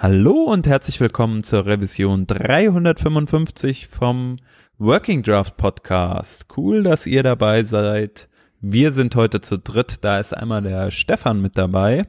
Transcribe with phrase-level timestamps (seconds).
[0.00, 4.36] Hallo und herzlich willkommen zur Revision 355 vom
[4.78, 6.46] Working Draft Podcast.
[6.56, 8.28] Cool, dass ihr dabei seid.
[8.60, 10.04] Wir sind heute zu dritt.
[10.04, 12.06] Da ist einmal der Stefan mit dabei.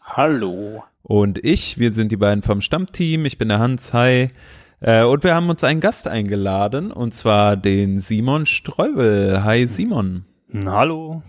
[0.00, 0.84] Hallo.
[1.02, 3.24] Und ich, wir sind die beiden vom Stammteam.
[3.24, 3.92] Ich bin der Hans.
[3.92, 4.30] Hi.
[4.78, 9.42] Äh, und wir haben uns einen Gast eingeladen, und zwar den Simon Streubel.
[9.42, 10.24] Hi Simon.
[10.54, 11.24] Hallo.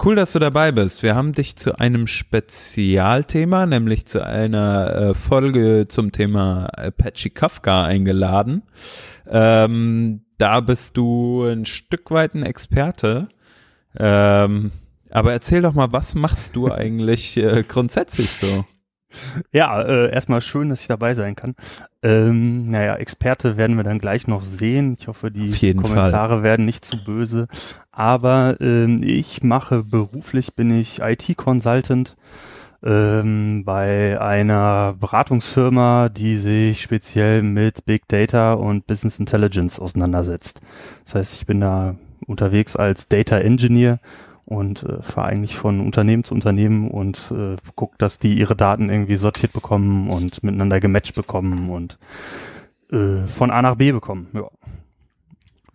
[0.00, 1.02] Cool, dass du dabei bist.
[1.02, 7.82] Wir haben dich zu einem Spezialthema, nämlich zu einer äh, Folge zum Thema Apache Kafka
[7.82, 8.62] eingeladen.
[9.26, 13.28] Ähm, da bist du ein Stück weit ein Experte.
[13.98, 14.70] Ähm,
[15.10, 18.64] aber erzähl doch mal, was machst du eigentlich äh, grundsätzlich so?
[19.52, 21.54] Ja, äh, erstmal schön, dass ich dabei sein kann.
[22.02, 24.96] Ähm, naja, Experte werden wir dann gleich noch sehen.
[24.98, 26.42] Ich hoffe, die Kommentare Fall.
[26.42, 27.48] werden nicht zu böse.
[27.90, 32.16] Aber ähm, ich mache beruflich, bin ich IT-Consultant
[32.82, 40.60] ähm, bei einer Beratungsfirma, die sich speziell mit Big Data und Business Intelligence auseinandersetzt.
[41.04, 43.98] Das heißt, ich bin da unterwegs als Data Engineer
[44.48, 48.88] und äh, fahre eigentlich von Unternehmen zu Unternehmen und äh, gucke, dass die ihre Daten
[48.88, 51.98] irgendwie sortiert bekommen und miteinander gematcht bekommen und
[52.90, 54.28] äh, von A nach B bekommen.
[54.32, 54.48] Ja.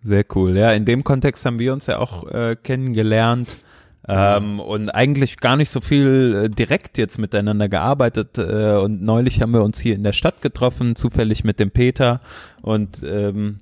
[0.02, 0.56] Sehr cool.
[0.56, 3.56] Ja, in dem Kontext haben wir uns ja auch äh, kennengelernt.
[4.06, 8.36] Ähm, und eigentlich gar nicht so viel äh, direkt jetzt miteinander gearbeitet.
[8.36, 12.20] Äh, und neulich haben wir uns hier in der Stadt getroffen, zufällig mit dem Peter.
[12.60, 13.58] Und ähm,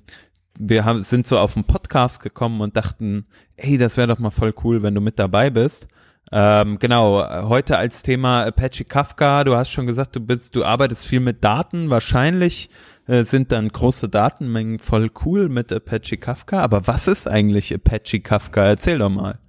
[0.57, 3.25] wir haben, sind so auf den Podcast gekommen und dachten,
[3.57, 5.87] ey, das wäre doch mal voll cool, wenn du mit dabei bist.
[6.31, 9.43] Ähm, genau, heute als Thema Apache Kafka.
[9.43, 11.89] Du hast schon gesagt, du bist, du arbeitest viel mit Daten.
[11.89, 12.69] Wahrscheinlich
[13.07, 16.61] äh, sind dann große Datenmengen voll cool mit Apache Kafka.
[16.61, 18.65] Aber was ist eigentlich Apache Kafka?
[18.65, 19.39] Erzähl doch mal.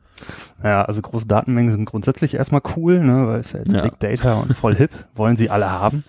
[0.63, 3.83] Ja, also große Datenmengen sind grundsätzlich erstmal cool, ne, weil es ja jetzt ja.
[3.83, 6.05] Big Data und voll hip, wollen sie alle haben.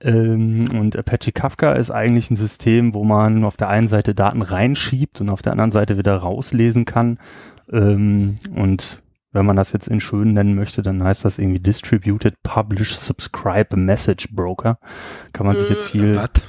[0.00, 4.42] Ähm, und Apache Kafka ist eigentlich ein System, wo man auf der einen Seite Daten
[4.42, 7.18] reinschiebt und auf der anderen Seite wieder rauslesen kann.
[7.72, 9.02] Ähm, und
[9.32, 13.76] wenn man das jetzt in schön nennen möchte, dann heißt das irgendwie Distributed Publish Subscribe
[13.76, 14.78] Message Broker.
[15.32, 16.42] Kann man sich jetzt äh, viel What?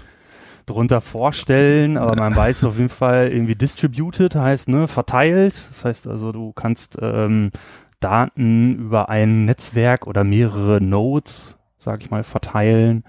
[0.65, 5.61] drunter vorstellen, aber man weiß auf jeden Fall irgendwie distributed heißt, ne, verteilt.
[5.69, 7.51] Das heißt also, du kannst ähm,
[7.99, 11.56] Daten über ein Netzwerk oder mehrere Nodes
[11.87, 13.05] sag ich mal, verteilen,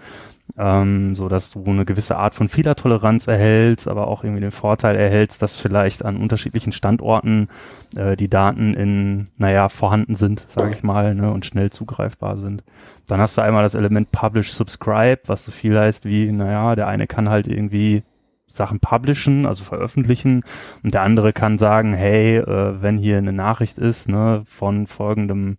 [0.56, 4.94] ähm, so dass du eine gewisse Art von Fehlertoleranz erhältst, aber auch irgendwie den Vorteil
[4.94, 7.48] erhältst, dass vielleicht an unterschiedlichen Standorten
[7.96, 12.62] äh, die Daten in, naja, vorhanden sind, sage ich mal, ne, und schnell zugreifbar sind.
[13.08, 16.86] Dann hast du einmal das Element Publish Subscribe, was so viel heißt wie, naja, der
[16.86, 18.04] eine kann halt irgendwie
[18.46, 20.44] Sachen publishen, also veröffentlichen,
[20.84, 25.58] und der andere kann sagen, hey, äh, wenn hier eine Nachricht ist, ne, von folgendem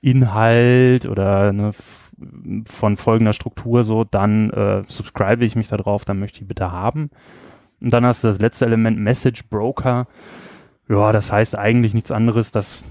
[0.00, 1.72] Inhalt oder ne,
[2.66, 6.72] von folgender Struktur so, dann äh, subscribe ich mich da drauf, dann möchte ich bitte
[6.72, 7.10] haben.
[7.80, 10.06] Und dann hast du das letzte Element Message Broker.
[10.88, 12.84] Ja, das heißt eigentlich nichts anderes, dass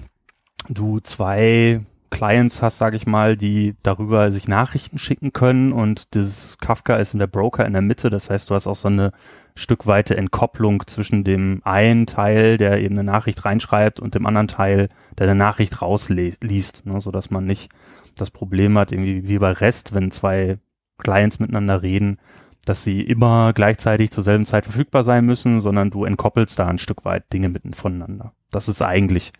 [0.70, 1.82] du zwei
[2.14, 7.14] Clients hast, sage ich mal, die darüber sich Nachrichten schicken können und das Kafka ist
[7.14, 8.12] in der Broker in der Mitte.
[8.12, 9.12] Das heißt, du hast auch so eine
[9.56, 14.90] stückweite Entkopplung zwischen dem einen Teil, der eben eine Nachricht reinschreibt und dem anderen Teil,
[15.18, 17.72] der eine Nachricht rausliest, ne, so dass man nicht
[18.16, 20.60] das Problem hat, irgendwie wie bei REST, wenn zwei
[20.98, 22.20] Clients miteinander reden,
[22.66, 26.78] dass sie immer gleichzeitig zur selben Zeit verfügbar sein müssen, sondern du entkoppelst da ein
[26.78, 28.34] Stück weit Dinge mitten voneinander.
[28.52, 29.34] Das ist eigentlich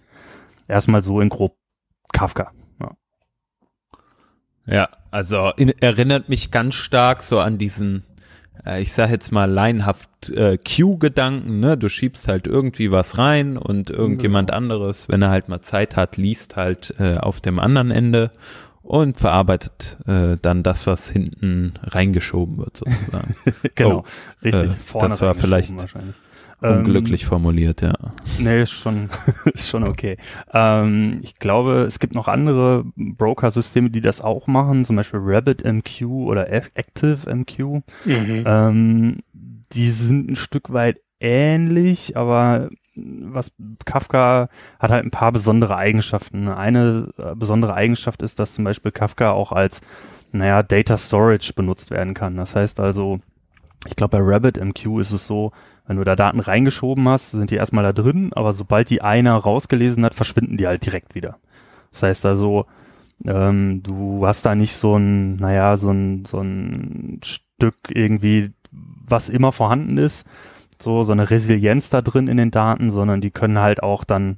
[0.68, 1.56] erstmal so in grob
[2.12, 2.52] Kafka.
[2.82, 2.90] Ja,
[4.66, 8.04] ja also in, erinnert mich ganz stark so an diesen
[8.66, 11.78] äh, ich sage jetzt mal leinhaft äh, Q-Gedanken, ne?
[11.78, 14.58] Du schiebst halt irgendwie was rein und irgendjemand genau.
[14.58, 18.32] anderes, wenn er halt mal Zeit hat, liest halt äh, auf dem anderen Ende
[18.84, 23.36] und verarbeitet äh, dann das, was hinten reingeschoben wird sozusagen.
[23.76, 24.04] genau, oh,
[24.44, 24.72] richtig.
[24.72, 25.74] Äh, vorne das war vielleicht
[26.60, 27.94] unglücklich ähm, formuliert, ja.
[28.40, 29.10] Nee, ist schon,
[29.54, 30.18] ist schon okay.
[30.54, 36.02] Ähm, ich glaube, es gibt noch andere Broker-Systeme, die das auch machen, zum Beispiel RabbitMQ
[36.04, 37.60] oder ActiveMQ.
[38.06, 38.44] Mhm.
[38.46, 43.52] Ähm, die sind ein Stück weit ähnlich, aber was
[43.86, 44.50] Kafka
[44.80, 46.48] hat halt ein paar besondere Eigenschaften.
[46.48, 49.82] Eine äh, besondere Eigenschaft ist, dass zum Beispiel Kafka auch als,
[50.32, 52.36] naja, Data Storage benutzt werden kann.
[52.36, 53.20] Das heißt also,
[53.88, 55.52] ich glaube bei RabbitMQ ist es so,
[55.88, 59.36] wenn du da Daten reingeschoben hast, sind die erstmal da drin, aber sobald die einer
[59.36, 61.38] rausgelesen hat, verschwinden die halt direkt wieder.
[61.92, 62.66] Das heißt also,
[63.26, 69.30] ähm, du hast da nicht so ein, naja, so ein, so ein Stück irgendwie, was
[69.30, 70.26] immer vorhanden ist,
[70.82, 74.38] so, so eine Resilienz da drin in den Daten, sondern die können halt auch dann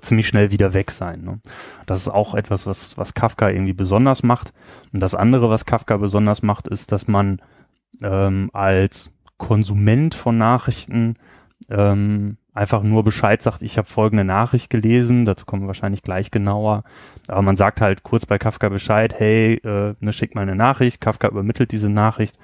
[0.00, 1.22] ziemlich schnell wieder weg sein.
[1.22, 1.40] Ne?
[1.86, 4.52] Das ist auch etwas, was, was Kafka irgendwie besonders macht.
[4.92, 7.42] Und das andere, was Kafka besonders macht, ist, dass man
[8.02, 11.14] ähm, als Konsument von Nachrichten
[11.68, 16.30] ähm, einfach nur Bescheid sagt, ich habe folgende Nachricht gelesen, dazu kommen wir wahrscheinlich gleich
[16.30, 16.84] genauer,
[17.28, 21.00] aber man sagt halt kurz bei Kafka Bescheid, hey, äh, ne, schick mal eine Nachricht,
[21.00, 22.38] Kafka übermittelt diese Nachricht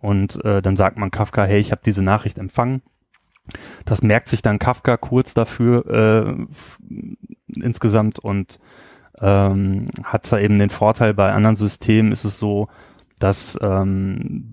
[0.00, 2.82] und äh, dann sagt man Kafka, hey, ich habe diese Nachricht empfangen.
[3.84, 6.46] Das merkt sich dann Kafka kurz dafür äh,
[7.60, 8.58] insgesamt und
[9.20, 12.68] ähm, hat da eben den Vorteil, bei anderen Systemen ist es so,
[13.18, 14.52] dass ähm,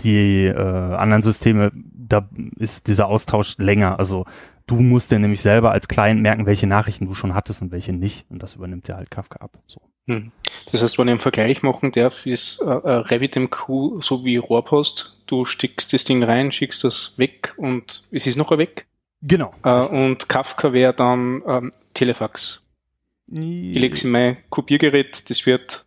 [0.00, 3.98] die äh, anderen Systeme, da ist dieser Austausch länger.
[3.98, 4.26] Also
[4.66, 7.92] du musst dir nämlich selber als Client merken, welche Nachrichten du schon hattest und welche
[7.92, 8.26] nicht.
[8.30, 9.58] Und das übernimmt ja halt Kafka ab.
[9.66, 9.80] So.
[10.08, 10.32] Hm.
[10.70, 15.22] Das heißt, wenn ich einen Vergleich machen darf, ist äh, äh, RabbitMQ so wie Rohrpost.
[15.26, 18.86] Du stickst das Ding rein, schickst das weg und es ist noch weg.
[19.22, 19.52] Genau.
[19.62, 22.66] Äh, und Kafka wäre dann ähm, Telefax.
[23.28, 25.86] Ich leg's in mein Kopiergerät, das wird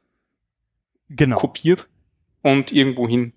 [1.10, 1.36] genau.
[1.36, 1.88] kopiert
[2.42, 3.34] und irgendwo hin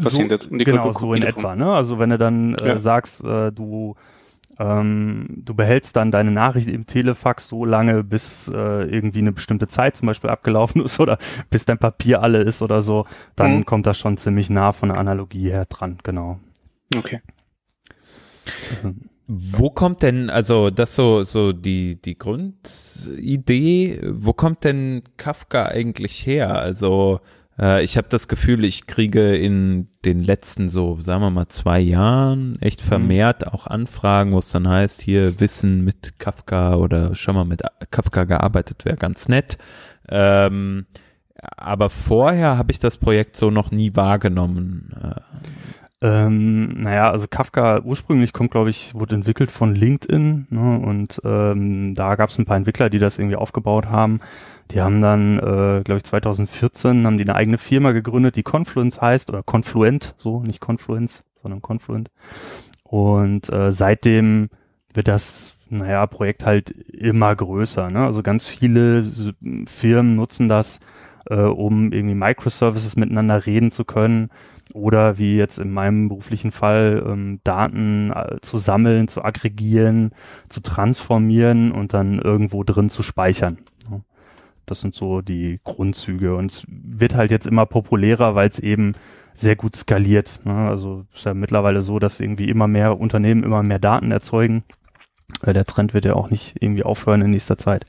[0.00, 0.42] versendet.
[0.42, 1.56] So, genau, so in etwa.
[1.56, 1.72] Ne?
[1.72, 2.78] Also wenn du dann äh, ja.
[2.78, 3.96] sagst, äh, du
[4.62, 9.66] ähm, du behältst dann deine Nachricht im Telefax so lange, bis äh, irgendwie eine bestimmte
[9.66, 11.18] Zeit zum Beispiel abgelaufen ist oder
[11.50, 13.64] bis dein Papier alle ist oder so, dann mhm.
[13.66, 16.38] kommt das schon ziemlich nah von der Analogie her dran, genau.
[16.96, 17.20] Okay.
[18.82, 19.08] Mhm.
[19.26, 26.26] Wo kommt denn, also das so, so die, die Grundidee, wo kommt denn Kafka eigentlich
[26.26, 26.58] her?
[26.58, 27.20] Also
[27.58, 31.80] äh, ich habe das Gefühl, ich kriege in den letzten so, sagen wir mal, zwei
[31.80, 32.88] Jahren echt mhm.
[32.88, 37.62] vermehrt auch Anfragen, wo es dann heißt, hier Wissen mit Kafka oder schon mal mit
[37.90, 39.58] Kafka gearbeitet wäre ganz nett.
[40.08, 40.86] Ähm,
[41.56, 44.94] aber vorher habe ich das Projekt so noch nie wahrgenommen.
[46.02, 51.20] Äh, ähm, naja, also Kafka ursprünglich kommt, glaube ich, wurde entwickelt von LinkedIn ne, und
[51.24, 54.20] ähm, da gab es ein paar Entwickler, die das irgendwie aufgebaut haben.
[54.72, 59.00] Die haben dann, äh, glaube ich, 2014 haben die eine eigene Firma gegründet, die Confluence
[59.00, 62.10] heißt oder Confluent, so nicht Confluence, sondern Confluent.
[62.82, 64.48] Und äh, seitdem
[64.92, 67.90] wird das, naja, Projekt halt immer größer.
[67.90, 68.04] Ne?
[68.04, 69.04] Also ganz viele
[69.66, 70.80] Firmen nutzen das,
[71.26, 74.30] äh, um irgendwie Microservices miteinander reden zu können
[74.74, 80.12] oder wie jetzt in meinem beruflichen Fall ähm, Daten äh, zu sammeln, zu aggregieren,
[80.48, 83.58] zu transformieren und dann irgendwo drin zu speichern.
[84.66, 88.92] Das sind so die Grundzüge und es wird halt jetzt immer populärer, weil es eben
[89.32, 90.40] sehr gut skaliert.
[90.44, 90.54] Ne?
[90.54, 94.62] Also ist ja mittlerweile so, dass irgendwie immer mehr Unternehmen immer mehr Daten erzeugen.
[95.42, 97.86] Äh, der Trend wird ja auch nicht irgendwie aufhören in nächster Zeit.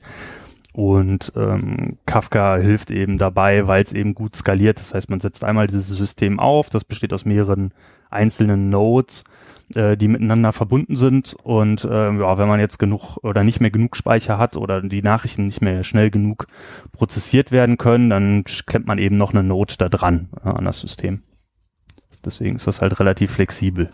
[0.73, 4.79] Und ähm, Kafka hilft eben dabei, weil es eben gut skaliert.
[4.79, 7.73] Das heißt, man setzt einmal dieses System auf, das besteht aus mehreren
[8.09, 9.23] einzelnen Nodes,
[9.75, 11.35] äh, die miteinander verbunden sind.
[11.43, 15.03] Und äh, ja, wenn man jetzt genug oder nicht mehr genug Speicher hat oder die
[15.03, 16.47] Nachrichten nicht mehr schnell genug
[16.91, 20.79] prozessiert werden können, dann klemmt man eben noch eine Node da dran äh, an das
[20.79, 21.21] System.
[22.25, 23.89] Deswegen ist das halt relativ flexibel.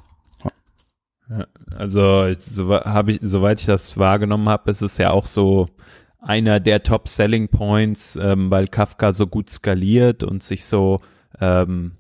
[1.75, 5.67] Also so, hab ich, soweit ich das wahrgenommen habe, ist es ja auch so,
[6.19, 10.99] einer der Top-Selling Points, ähm, weil Kafka so gut skaliert und sich so
[11.39, 11.93] ähm,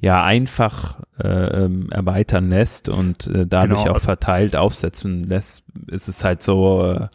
[0.00, 3.96] ja einfach äh, ähm, erweitern lässt und äh, dadurch genau.
[3.96, 7.08] auch verteilt aufsetzen lässt, ist es halt so äh,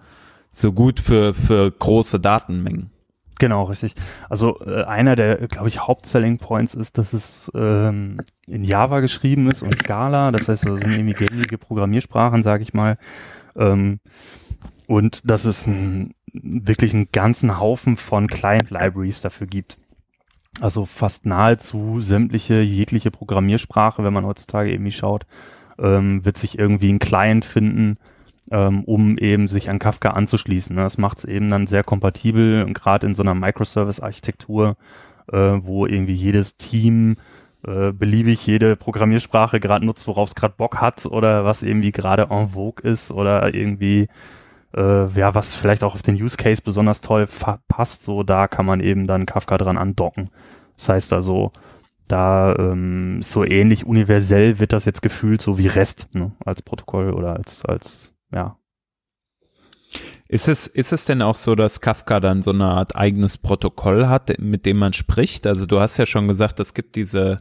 [0.52, 2.92] so gut für für große Datenmengen.
[3.38, 3.96] Genau, richtig.
[4.30, 9.50] Also äh, einer der, glaube ich, Hauptselling Points ist, dass es ähm, in Java geschrieben
[9.52, 10.32] ist und Scala.
[10.32, 12.98] Das heißt, das sind irgendwie gängige Programmiersprachen, sage ich mal.
[13.58, 14.00] Ähm,
[14.88, 19.78] und dass es ein, wirklich einen ganzen Haufen von Client Libraries dafür gibt.
[20.62, 25.26] Also fast nahezu sämtliche, jegliche Programmiersprache, wenn man heutzutage irgendwie schaut,
[25.78, 27.98] ähm, wird sich irgendwie ein Client finden,
[28.52, 30.76] ähm, um eben sich an Kafka anzuschließen.
[30.76, 34.78] Das macht es eben dann sehr kompatibel, gerade in so einer Microservice-Architektur,
[35.32, 37.18] äh, wo irgendwie jedes Team
[37.68, 42.28] äh, beliebig jede Programmiersprache gerade nutzt, worauf es gerade Bock hat oder was irgendwie gerade
[42.30, 44.08] en vogue ist oder irgendwie
[44.76, 47.28] äh, ja, was vielleicht auch auf den Use Case besonders toll
[47.68, 50.30] passt, so da kann man eben dann Kafka dran andocken.
[50.76, 51.52] Das heißt also,
[52.08, 57.12] da ähm, so ähnlich universell wird das jetzt gefühlt so wie REST ne, als Protokoll
[57.12, 58.58] oder als als ja.
[60.28, 64.08] Ist es ist es denn auch so, dass Kafka dann so eine Art eigenes Protokoll
[64.08, 65.48] hat, mit dem man spricht?
[65.48, 67.40] Also du hast ja schon gesagt, es gibt diese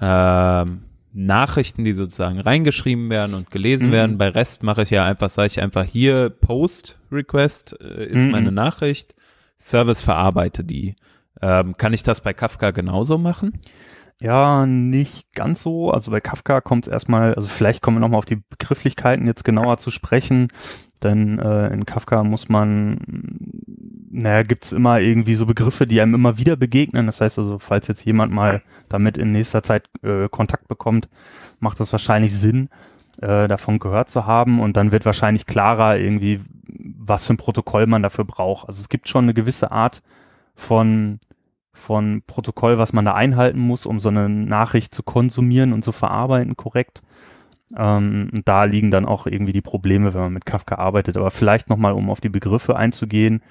[0.00, 3.92] ähm, Nachrichten, die sozusagen reingeschrieben werden und gelesen mhm.
[3.92, 4.18] werden.
[4.18, 8.30] Bei Rest mache ich ja einfach, sage ich einfach hier Post Request äh, ist mhm.
[8.30, 9.14] meine Nachricht.
[9.58, 10.96] Service verarbeite die.
[11.42, 13.60] Ähm, kann ich das bei Kafka genauso machen?
[14.20, 15.90] Ja, nicht ganz so.
[15.90, 19.44] Also bei Kafka kommt es erstmal, also vielleicht kommen wir nochmal auf die Begrifflichkeiten jetzt
[19.44, 20.48] genauer zu sprechen,
[21.02, 22.98] denn äh, in Kafka muss man,
[24.10, 27.06] naja, gibt's immer irgendwie so Begriffe, die einem immer wieder begegnen.
[27.06, 31.08] Das heißt also, falls jetzt jemand mal damit in nächster Zeit äh, Kontakt bekommt,
[31.60, 32.68] macht das wahrscheinlich Sinn,
[33.20, 37.86] äh, davon gehört zu haben und dann wird wahrscheinlich klarer irgendwie, was für ein Protokoll
[37.86, 38.68] man dafür braucht.
[38.68, 40.02] Also es gibt schon eine gewisse Art
[40.54, 41.20] von
[41.72, 45.92] von Protokoll, was man da einhalten muss, um so eine Nachricht zu konsumieren und zu
[45.92, 47.02] verarbeiten korrekt.
[47.74, 51.16] Ähm, da liegen dann auch irgendwie die Probleme, wenn man mit Kafka arbeitet.
[51.16, 53.42] Aber vielleicht nochmal, um auf die Begriffe einzugehen.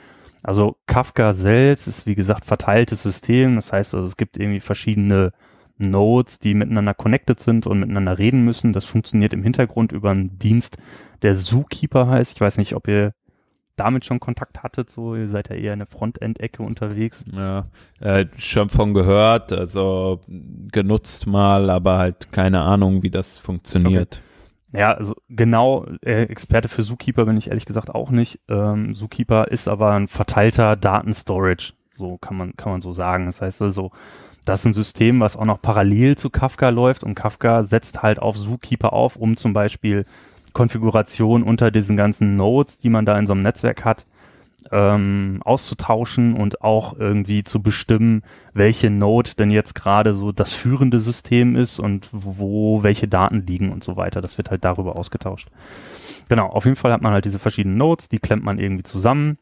[0.43, 3.55] Also Kafka selbst ist, wie gesagt, verteiltes System.
[3.55, 5.31] Das heißt also, es gibt irgendwie verschiedene
[5.77, 8.73] Nodes, die miteinander connected sind und miteinander reden müssen.
[8.73, 10.77] Das funktioniert im Hintergrund über einen Dienst,
[11.21, 12.35] der Zookeeper heißt.
[12.35, 13.13] Ich weiß nicht, ob ihr
[13.79, 17.23] damit schon Kontakt hattet, so ihr seid ja eher in der Frontend-Ecke unterwegs.
[17.31, 17.67] Ja,
[18.01, 24.17] äh, schon von gehört, also genutzt mal, aber halt keine Ahnung, wie das funktioniert.
[24.17, 24.28] Okay.
[24.71, 28.39] Ja, also genau, äh, Experte für Zookeeper bin ich ehrlich gesagt auch nicht.
[28.47, 33.25] Ähm, Zookeeper ist aber ein verteilter Datenstorage, so kann man, kann man so sagen.
[33.25, 33.91] Das heißt also,
[34.45, 38.19] das ist ein System, was auch noch parallel zu Kafka läuft und Kafka setzt halt
[38.19, 40.05] auf Zookeeper auf, um zum Beispiel
[40.53, 44.05] Konfiguration unter diesen ganzen Nodes, die man da in so einem Netzwerk hat,
[44.71, 48.23] ähm, auszutauschen und auch irgendwie zu bestimmen,
[48.53, 53.71] welche Node denn jetzt gerade so das führende System ist und wo welche Daten liegen
[53.71, 54.21] und so weiter.
[54.21, 55.49] Das wird halt darüber ausgetauscht.
[56.27, 59.37] Genau, auf jeden Fall hat man halt diese verschiedenen Nodes, die klemmt man irgendwie zusammen.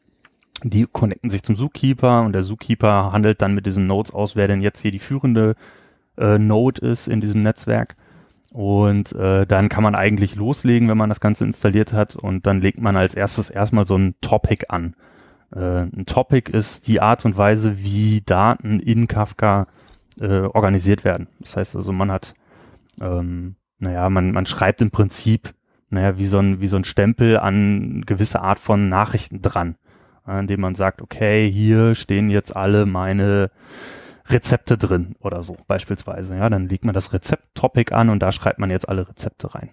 [0.64, 4.48] Die connecten sich zum Zookeeper und der Zookeeper handelt dann mit diesen Nodes aus, wer
[4.48, 5.54] denn jetzt hier die führende
[6.16, 7.96] äh, Node ist in diesem Netzwerk.
[8.50, 12.16] Und äh, dann kann man eigentlich loslegen, wenn man das Ganze installiert hat.
[12.16, 14.94] Und dann legt man als erstes erstmal so ein Topic an.
[15.54, 19.66] Äh, ein Topic ist die Art und Weise, wie Daten in Kafka
[20.20, 21.28] äh, organisiert werden.
[21.40, 22.34] Das heißt also, man hat,
[23.00, 25.54] ähm, naja, man, man schreibt im Prinzip,
[25.90, 29.76] naja, wie so ein, wie so ein Stempel an gewisse Art von Nachrichten dran,
[30.26, 33.50] äh, indem man sagt, okay, hier stehen jetzt alle meine
[34.30, 36.36] Rezepte drin oder so beispielsweise.
[36.36, 39.70] Ja, dann legt man das Rezept-Topic an und da schreibt man jetzt alle Rezepte rein.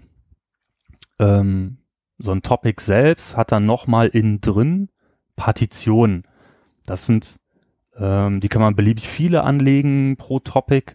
[1.20, 1.78] Ähm,
[2.18, 4.90] so ein Topic selbst hat dann nochmal innen drin
[5.36, 6.24] Partitionen.
[6.86, 7.40] Das sind,
[7.98, 10.94] ähm, die kann man beliebig viele anlegen pro Topic.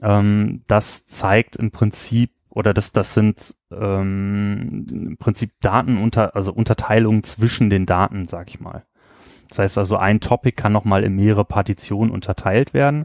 [0.00, 6.52] Ähm, das zeigt im Prinzip oder das, das sind ähm, im Prinzip Daten unter, also
[6.52, 8.84] Unterteilungen zwischen den Daten, sag ich mal.
[9.52, 13.04] Das heißt also, ein Topic kann nochmal in mehrere Partitionen unterteilt werden.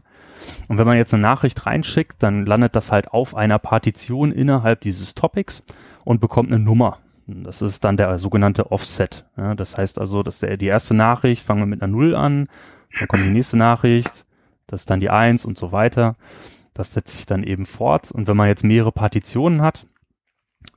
[0.66, 4.80] Und wenn man jetzt eine Nachricht reinschickt, dann landet das halt auf einer Partition innerhalb
[4.80, 5.62] dieses Topics
[6.06, 7.00] und bekommt eine Nummer.
[7.26, 9.26] Das ist dann der sogenannte Offset.
[9.36, 12.48] Ja, das heißt also, dass der, die erste Nachricht, fangen wir mit einer Null an,
[12.98, 14.24] dann kommt die nächste Nachricht,
[14.68, 16.16] das ist dann die Eins und so weiter.
[16.72, 18.10] Das setzt sich dann eben fort.
[18.10, 19.86] Und wenn man jetzt mehrere Partitionen hat,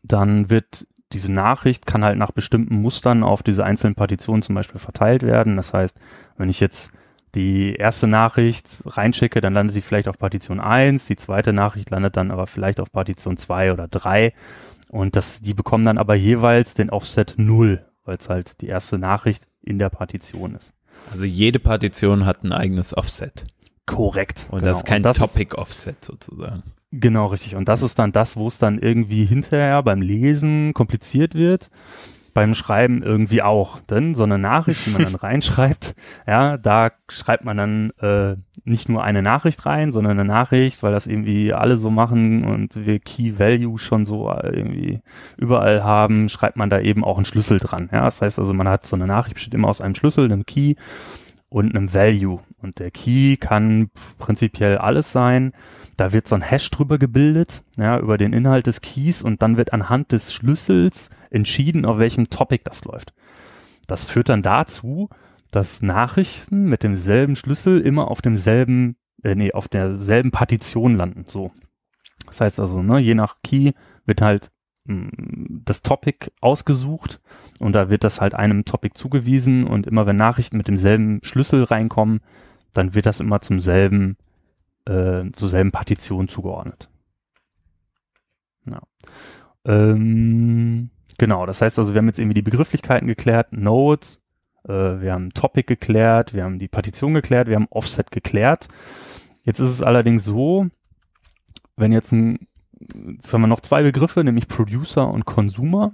[0.04, 4.80] dann wird diese Nachricht kann halt nach bestimmten Mustern auf diese einzelnen Partitionen zum Beispiel
[4.80, 5.58] verteilt werden.
[5.58, 5.98] Das heißt,
[6.38, 6.92] wenn ich jetzt
[7.36, 12.18] die erste Nachricht reinschicke, dann landet sie vielleicht auf Partition 1, die zweite Nachricht landet
[12.18, 14.34] dann aber vielleicht auf Partition 2 oder 3
[14.90, 18.98] und das, die bekommen dann aber jeweils den Offset 0, weil es halt die erste
[18.98, 20.74] Nachricht in der Partition ist.
[21.12, 23.46] Also jede Partition hat ein eigenes Offset.
[23.86, 24.48] Korrekt.
[24.52, 24.72] Und genau.
[24.72, 26.64] das ist kein Topic-Offset sozusagen.
[26.92, 27.56] Genau, richtig.
[27.56, 31.70] Und das ist dann das, wo es dann irgendwie hinterher beim Lesen kompliziert wird.
[32.34, 33.80] Beim Schreiben irgendwie auch.
[33.80, 35.96] Denn so eine Nachricht, die man dann reinschreibt,
[36.28, 40.92] ja, da schreibt man dann äh, nicht nur eine Nachricht rein, sondern eine Nachricht, weil
[40.94, 45.02] das irgendwie alle so machen und wir Key Value schon so irgendwie
[45.38, 47.90] überall haben, schreibt man da eben auch einen Schlüssel dran.
[47.92, 50.46] Ja, das heißt also, man hat so eine Nachricht, besteht immer aus einem Schlüssel, einem
[50.46, 50.76] Key
[51.50, 52.40] und einem Value.
[52.62, 55.52] Und der Key kann prinzipiell alles sein.
[55.98, 59.58] Da wird so ein Hash drüber gebildet, ja, über den Inhalt des Keys und dann
[59.58, 63.14] wird anhand des Schlüssels entschieden, auf welchem Topic das läuft.
[63.88, 65.10] Das führt dann dazu,
[65.52, 71.52] dass Nachrichten mit demselben Schlüssel immer auf demselben, äh, nee, auf derselben Partition landen, so.
[72.26, 73.74] Das heißt also, ne, je nach Key
[74.06, 74.52] wird halt
[74.86, 77.22] mh, mm, das Topic ausgesucht
[77.60, 81.64] und da wird das halt einem Topic zugewiesen und immer wenn Nachrichten mit demselben Schlüssel
[81.64, 82.22] reinkommen,
[82.74, 84.16] dann wird das immer zum selben,
[84.86, 86.90] äh, zur selben Partition zugeordnet.
[88.68, 88.82] Ja.
[89.66, 94.08] Ähm, genau, das heißt also, wir haben jetzt irgendwie die Begrifflichkeiten geklärt, Node,
[94.64, 98.68] äh, wir haben Topic geklärt, wir haben die Partition geklärt, wir haben Offset geklärt.
[99.44, 100.68] Jetzt ist es allerdings so,
[101.76, 102.48] wenn jetzt ein,
[102.80, 105.94] jetzt haben wir noch zwei Begriffe, nämlich Producer und Consumer.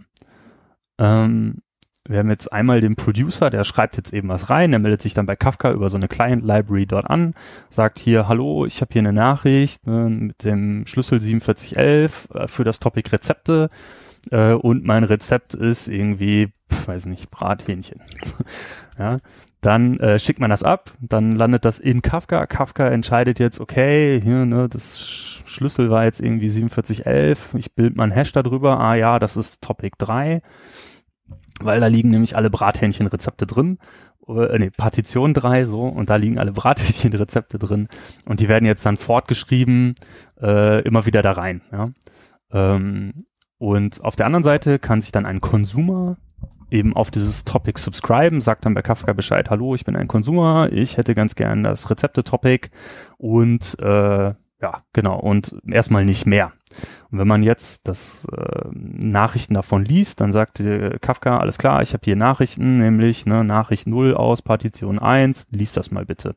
[0.98, 1.62] Ähm,
[2.08, 5.14] wir haben jetzt einmal den Producer, der schreibt jetzt eben was rein, der meldet sich
[5.14, 7.34] dann bei Kafka über so eine Client Library dort an,
[7.70, 12.64] sagt hier, hallo, ich habe hier eine Nachricht ne, mit dem Schlüssel 4711 äh, für
[12.64, 13.70] das Topic Rezepte.
[14.32, 16.50] Äh, und mein Rezept ist irgendwie,
[16.86, 18.02] weiß nicht, Brathähnchen.
[19.00, 19.18] ja,
[19.62, 22.46] dann äh, schickt man das ab, dann landet das in Kafka.
[22.46, 25.00] Kafka entscheidet jetzt, okay, hier, ne, das
[25.46, 29.62] Schlüssel war jetzt irgendwie 4711, ich bild mal einen Hash darüber, ah ja, das ist
[29.62, 30.42] Topic 3
[31.62, 33.80] weil da liegen nämlich alle Brathähnchenrezepte drin.
[34.28, 37.88] Äh, nee, Partition 3 so und da liegen alle Brathähnchenrezepte drin
[38.26, 39.96] und die werden jetzt dann fortgeschrieben
[40.42, 41.62] äh, immer wieder da rein.
[41.72, 41.90] Ja?
[42.52, 43.14] Ähm,
[43.58, 46.18] und auf der anderen Seite kann sich dann ein Consumer
[46.70, 50.70] eben auf dieses Topic subscriben, sagt dann bei Kafka Bescheid, hallo, ich bin ein Consumer,
[50.72, 52.70] ich hätte ganz gern das Rezepte-Topic
[53.18, 56.52] und äh, ja, genau, und erstmal nicht mehr.
[57.12, 61.82] Und wenn man jetzt das äh, Nachrichten davon liest, dann sagt äh, Kafka, alles klar,
[61.82, 66.36] ich habe hier Nachrichten, nämlich ne, Nachricht 0 aus Partition 1, lies das mal bitte.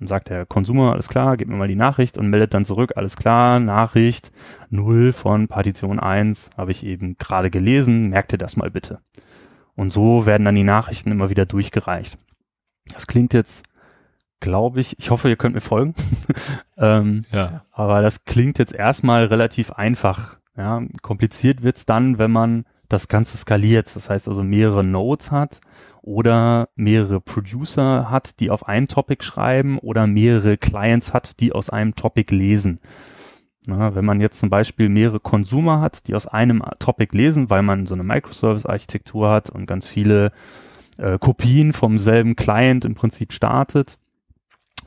[0.00, 2.92] Und sagt der Konsumer, alles klar, gib mir mal die Nachricht und meldet dann zurück,
[2.96, 4.32] alles klar, Nachricht
[4.70, 9.00] 0 von Partition 1 habe ich eben gerade gelesen, merkt ihr das mal bitte.
[9.74, 12.16] Und so werden dann die Nachrichten immer wieder durchgereicht.
[12.92, 13.64] Das klingt jetzt
[14.40, 15.94] glaube ich, ich hoffe, ihr könnt mir folgen.
[16.76, 17.64] ähm, ja.
[17.72, 20.38] Aber das klingt jetzt erstmal relativ einfach.
[20.56, 23.94] Ja, kompliziert wird's dann, wenn man das Ganze skaliert.
[23.94, 25.60] Das heißt also mehrere Nodes hat
[26.02, 31.70] oder mehrere Producer hat, die auf ein Topic schreiben oder mehrere Clients hat, die aus
[31.70, 32.80] einem Topic lesen.
[33.66, 37.62] Na, wenn man jetzt zum Beispiel mehrere Consumer hat, die aus einem Topic lesen, weil
[37.62, 40.32] man so eine Microservice-Architektur hat und ganz viele
[40.96, 43.98] äh, Kopien vom selben Client im Prinzip startet,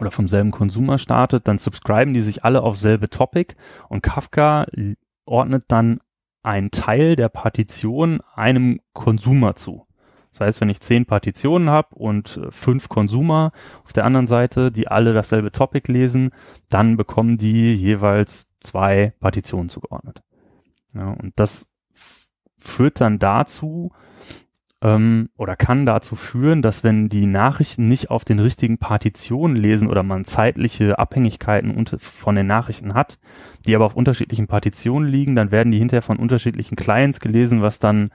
[0.02, 3.56] oder vom selben Konsumer startet, dann subscriben die sich alle auf selbe Topic
[3.88, 4.66] und Kafka
[5.26, 6.00] ordnet dann
[6.44, 9.86] einen Teil der Partition einem Konsumer zu.
[10.32, 13.52] Das heißt, wenn ich zehn Partitionen habe und äh, fünf Konsumer
[13.84, 16.32] auf der anderen Seite, die alle dasselbe Topic lesen,
[16.70, 20.24] dann bekommen die jeweils zwei Partitionen zugeordnet.
[20.94, 21.70] Ja, und das
[22.58, 23.92] führt dann dazu,
[24.84, 29.90] ähm, oder kann dazu führen, dass wenn die Nachrichten nicht auf den richtigen Partitionen lesen
[29.90, 33.20] oder man zeitliche Abhängigkeiten von den Nachrichten hat,
[33.66, 37.80] die aber auf unterschiedlichen Partitionen liegen, dann werden die hinterher von unterschiedlichen Clients gelesen, was
[37.80, 38.10] dann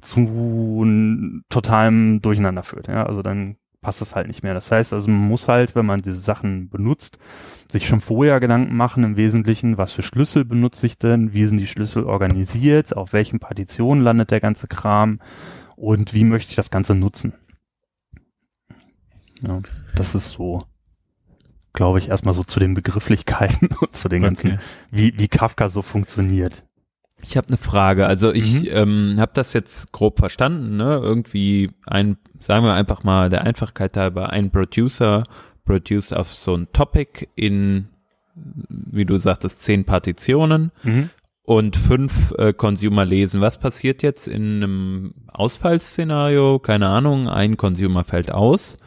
[0.00, 2.88] zu totalem Durcheinander führt.
[2.88, 3.06] Ja?
[3.06, 4.54] Also dann passt das halt nicht mehr.
[4.54, 7.18] Das heißt, also man muss halt, wenn man diese Sachen benutzt,
[7.70, 11.58] sich schon vorher Gedanken machen im Wesentlichen, was für Schlüssel benutze ich denn, wie sind
[11.58, 15.18] die Schlüssel organisiert, auf welchen Partitionen landet der ganze Kram,
[15.76, 17.34] und wie möchte ich das Ganze nutzen.
[19.42, 19.60] Ja,
[19.94, 20.64] das ist so,
[21.72, 24.60] glaube ich, erstmal so zu den Begrifflichkeiten und zu den ganzen, okay.
[24.90, 26.64] wie, wie Kafka so funktioniert.
[27.22, 28.06] Ich habe eine Frage.
[28.06, 28.68] Also ich mhm.
[28.70, 30.76] ähm, habe das jetzt grob verstanden.
[30.76, 31.00] Ne?
[31.02, 35.24] Irgendwie ein, sagen wir einfach mal der Einfachkeit halber, ein Producer
[35.64, 37.88] produce auf so ein Topic in,
[38.34, 40.70] wie du sagtest, zehn Partitionen.
[40.82, 41.08] Mhm
[41.44, 43.40] und fünf äh, Consumer lesen.
[43.40, 46.58] Was passiert jetzt in einem Ausfallsszenario?
[46.58, 48.78] Keine Ahnung, ein Consumer fällt aus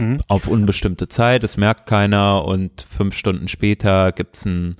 [0.00, 0.18] mhm.
[0.28, 4.76] auf unbestimmte Zeit, es merkt keiner und fünf Stunden später gibt's ein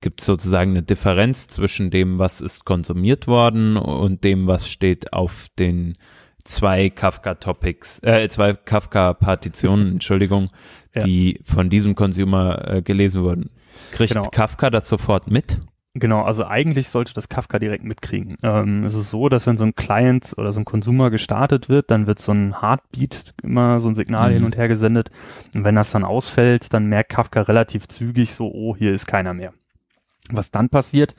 [0.00, 5.46] gibt sozusagen eine Differenz zwischen dem, was ist konsumiert worden und dem, was steht auf
[5.58, 5.96] den
[6.44, 10.50] zwei Kafka-Topics, äh, zwei Kafka-Partitionen, Entschuldigung,
[10.94, 11.04] ja.
[11.04, 13.50] die von diesem Consumer äh, gelesen wurden.
[13.92, 14.28] Kriegt genau.
[14.28, 15.56] Kafka das sofort mit?
[15.96, 18.36] Genau, also eigentlich sollte das Kafka direkt mitkriegen.
[18.42, 21.92] Ähm, es ist so, dass wenn so ein Client oder so ein Consumer gestartet wird,
[21.92, 24.34] dann wird so ein Heartbeat immer so ein Signal mhm.
[24.34, 25.10] hin und her gesendet.
[25.54, 29.34] Und wenn das dann ausfällt, dann merkt Kafka relativ zügig so, oh, hier ist keiner
[29.34, 29.52] mehr.
[30.30, 31.14] Was dann passiert,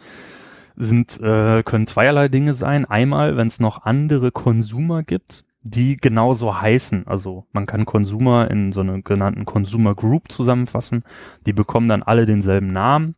[0.75, 2.83] sind, äh, können zweierlei Dinge sein.
[2.83, 7.07] Einmal, wenn es noch andere Consumer gibt, die genauso heißen.
[7.07, 11.03] Also man kann Consumer in so einer genannten Consumer Group zusammenfassen.
[11.45, 13.15] Die bekommen dann alle denselben Namen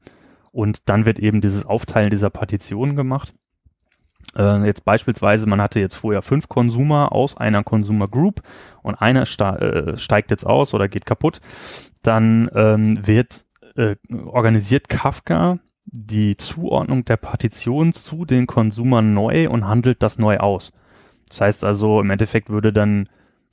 [0.57, 3.31] und dann wird eben dieses Aufteilen dieser Partitionen gemacht.
[4.35, 8.41] Äh, jetzt beispielsweise, man hatte jetzt vorher fünf Consumer aus einer Consumer Group
[8.81, 11.41] und einer äh, steigt jetzt aus oder geht kaputt.
[12.01, 19.67] Dann ähm, wird äh, organisiert Kafka die Zuordnung der Partition zu den Konsumern neu und
[19.67, 20.71] handelt das neu aus.
[21.29, 23.09] Das heißt also, im Endeffekt würde dann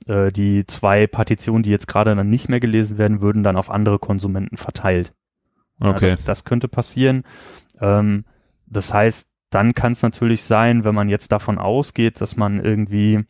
[0.07, 3.69] äh, die zwei Partitionen, die jetzt gerade dann nicht mehr gelesen werden, würden dann auf
[3.69, 5.13] andere Konsumenten verteilt.
[5.79, 6.09] Okay.
[6.09, 7.23] Ja, das, das, könnte passieren.
[7.81, 8.25] Ähm,
[8.65, 13.25] das heißt, dann kann es natürlich sein, wenn man jetzt davon ausgeht, dass man irgendwie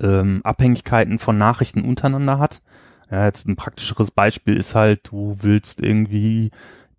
[0.00, 2.62] ähm, Abhängigkeiten von Nachrichten untereinander hat.
[3.10, 6.50] Ja, jetzt ein praktischeres Beispiel ist halt, du willst irgendwie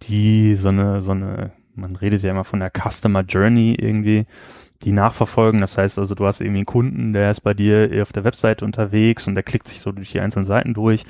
[0.03, 4.25] die so eine, so eine, man redet ja immer von der Customer Journey irgendwie,
[4.83, 5.61] die nachverfolgen.
[5.61, 8.65] Das heißt also, du hast irgendwie einen Kunden, der ist bei dir auf der Webseite
[8.65, 11.05] unterwegs und der klickt sich so durch die einzelnen Seiten durch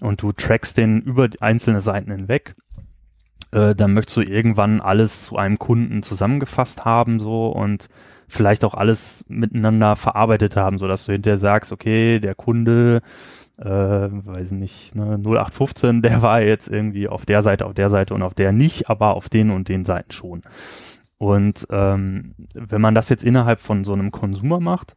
[0.00, 2.54] und du trackst den über die einzelnen Seiten hinweg.
[3.52, 7.88] Äh, dann möchtest du irgendwann alles zu einem Kunden zusammengefasst haben so und
[8.28, 13.02] vielleicht auch alles miteinander verarbeitet haben, so dass du hinterher sagst, okay, der Kunde
[13.58, 18.14] äh, weiß nicht, ne, 0815, der war jetzt irgendwie auf der Seite, auf der Seite
[18.14, 20.42] und auf der nicht, aber auf den und den Seiten schon.
[21.18, 24.96] Und ähm, wenn man das jetzt innerhalb von so einem Konsumer macht,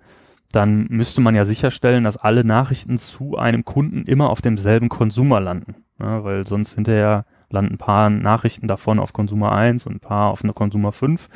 [0.51, 5.41] dann müsste man ja sicherstellen, dass alle Nachrichten zu einem Kunden immer auf demselben Konsumer
[5.41, 5.75] landen.
[5.99, 10.31] Ja, weil sonst hinterher landen ein paar Nachrichten davon auf Konsumer 1 und ein paar
[10.31, 11.29] auf eine Konsumer 5.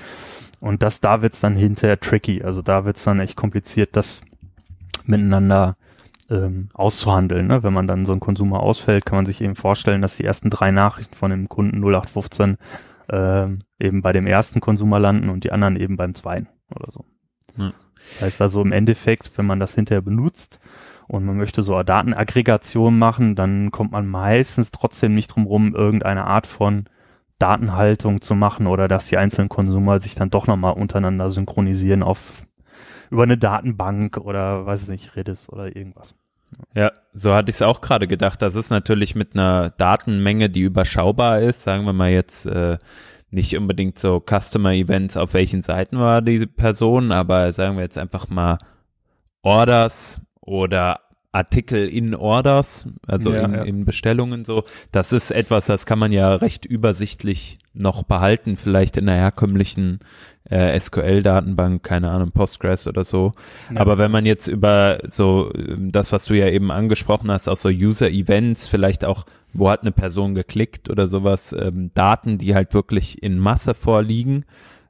[0.60, 2.44] Und das, da wird's dann hinterher tricky.
[2.44, 4.22] Also da wird's dann echt kompliziert, das
[5.06, 5.76] miteinander
[6.30, 7.48] ähm, auszuhandeln.
[7.48, 7.64] Ne?
[7.64, 10.50] Wenn man dann so ein Konsumer ausfällt, kann man sich eben vorstellen, dass die ersten
[10.50, 12.58] drei Nachrichten von dem Kunden 0815
[13.12, 17.06] ähm, eben bei dem ersten Konsumer landen und die anderen eben beim zweiten oder so.
[17.58, 17.74] Ja.
[18.08, 20.60] Das heißt also im Endeffekt, wenn man das hinterher benutzt
[21.10, 25.74] und man möchte so eine Datenaggregation machen, dann kommt man meistens trotzdem nicht drum rum,
[25.74, 26.86] irgendeine Art von
[27.40, 32.44] Datenhaltung zu machen oder dass die einzelnen Konsumer sich dann doch nochmal untereinander synchronisieren auf
[33.10, 36.14] über eine Datenbank oder weiß ich nicht, Redis oder irgendwas.
[36.76, 38.42] Ja, so hatte ich es auch gerade gedacht.
[38.44, 41.64] Das ist natürlich mit einer Datenmenge, die überschaubar ist.
[41.64, 42.78] Sagen wir mal jetzt äh,
[43.32, 47.98] nicht unbedingt so Customer Events, auf welchen Seiten war diese Person, aber sagen wir jetzt
[47.98, 48.60] einfach mal
[49.42, 53.62] Orders oder Artikel in Orders, also ja, in, ja.
[53.62, 54.64] in Bestellungen so.
[54.92, 60.00] Das ist etwas, das kann man ja recht übersichtlich noch behalten, vielleicht in der herkömmlichen
[60.50, 63.34] äh, SQL-Datenbank, keine Ahnung, Postgres oder so.
[63.72, 63.82] Ja.
[63.82, 67.58] Aber wenn man jetzt über so ähm, das, was du ja eben angesprochen hast, auch
[67.58, 72.74] so User-Events, vielleicht auch, wo hat eine Person geklickt oder sowas, ähm, Daten, die halt
[72.74, 74.46] wirklich in Masse vorliegen,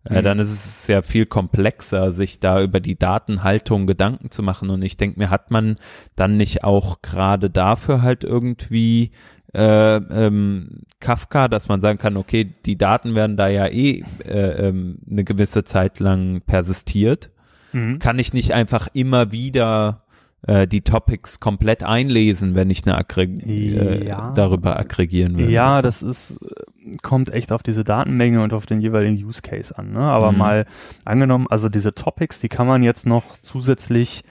[0.07, 0.23] mhm.
[0.23, 4.69] dann ist es ja viel komplexer, sich da über die Datenhaltung Gedanken zu machen.
[4.69, 5.77] Und ich denke mir, hat man
[6.15, 9.12] dann nicht auch gerade dafür halt irgendwie
[9.53, 14.67] äh, ähm, Kafka, dass man sagen kann, okay, die Daten werden da ja eh äh,
[14.67, 17.31] ähm, eine gewisse Zeit lang persistiert.
[17.73, 17.99] Mhm.
[17.99, 20.03] Kann ich nicht einfach immer wieder
[20.43, 24.31] äh, die Topics komplett einlesen, wenn ich eine Aggreg äh, ja.
[24.33, 25.49] darüber aggregieren will.
[25.49, 25.81] Ja, also.
[25.81, 26.39] das ist
[26.97, 29.91] kommt echt auf diese Datenmenge und auf den jeweiligen Use Case an.
[29.91, 29.99] Ne?
[29.99, 30.38] Aber mhm.
[30.38, 30.65] mal
[31.06, 34.23] angenommen, also diese Topics, die kann man jetzt noch zusätzlich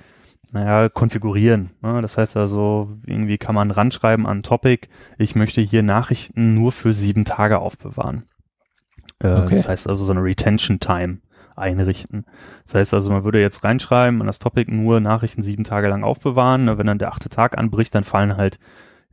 [0.52, 1.70] naja, konfigurieren.
[1.82, 2.00] Ne?
[2.02, 6.94] Das heißt also, irgendwie kann man ranschreiben an Topic, ich möchte hier Nachrichten nur für
[6.94, 8.24] sieben Tage aufbewahren.
[9.22, 9.56] Äh, okay.
[9.56, 11.18] Das heißt also so eine Retention Time
[11.56, 12.24] einrichten.
[12.64, 16.04] Das heißt also, man würde jetzt reinschreiben an das Topic nur Nachrichten sieben Tage lang
[16.04, 16.64] aufbewahren.
[16.64, 16.78] Ne?
[16.78, 18.58] Wenn dann der achte Tag anbricht, dann fallen halt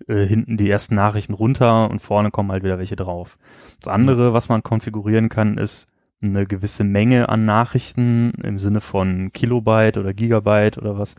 [0.07, 3.37] äh, hinten die ersten Nachrichten runter und vorne kommen halt wieder welche drauf.
[3.81, 5.87] Das andere, was man konfigurieren kann, ist
[6.21, 11.15] eine gewisse Menge an Nachrichten im Sinne von Kilobyte oder Gigabyte oder was.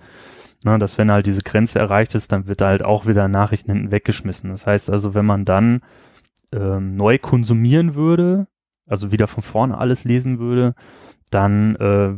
[0.64, 3.92] Na, dass wenn halt diese Grenze erreicht ist, dann wird halt auch wieder Nachrichten hinten
[3.92, 4.50] weggeschmissen.
[4.50, 5.80] Das heißt also, wenn man dann
[6.52, 8.46] ähm, neu konsumieren würde,
[8.86, 10.74] also wieder von vorne alles lesen würde,
[11.30, 12.14] dann äh,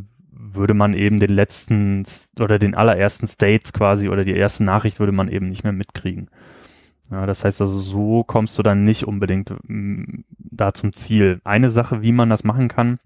[0.53, 2.03] würde man eben den letzten
[2.39, 6.29] oder den allerersten States quasi oder die erste Nachricht würde man eben nicht mehr mitkriegen.
[7.11, 11.41] Ja, das heißt also, so kommst du dann nicht unbedingt mm, da zum Ziel.
[11.43, 12.99] Eine Sache, wie man das machen kann,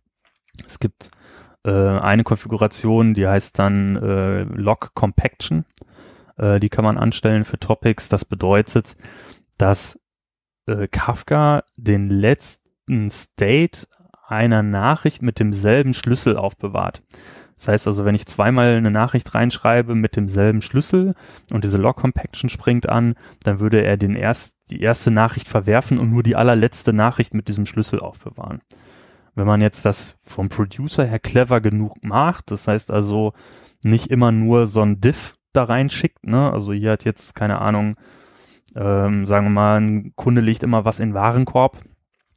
[0.66, 1.10] es gibt
[1.64, 5.66] äh, eine Konfiguration, die heißt dann äh, Log Compaction.
[6.38, 8.10] Äh, die kann man anstellen für Topics.
[8.10, 8.98] Das bedeutet,
[9.58, 10.00] dass
[10.68, 13.88] äh, Kafka den letzten State
[14.28, 17.04] einer Nachricht mit demselben Schlüssel aufbewahrt.
[17.56, 21.14] Das heißt also, wenn ich zweimal eine Nachricht reinschreibe mit demselben Schlüssel
[21.52, 26.00] und diese Log Compaction springt an, dann würde er den erst, die erste Nachricht verwerfen
[26.00, 28.62] und nur die allerletzte Nachricht mit diesem Schlüssel aufbewahren.
[29.36, 33.34] Wenn man jetzt das vom Producer her clever genug macht, das heißt also
[33.84, 36.52] nicht immer nur so ein Diff da reinschickt, ne?
[36.52, 37.96] Also hier hat jetzt, keine Ahnung,
[38.76, 41.78] ähm, sagen wir mal, ein Kunde legt immer was in Warenkorb,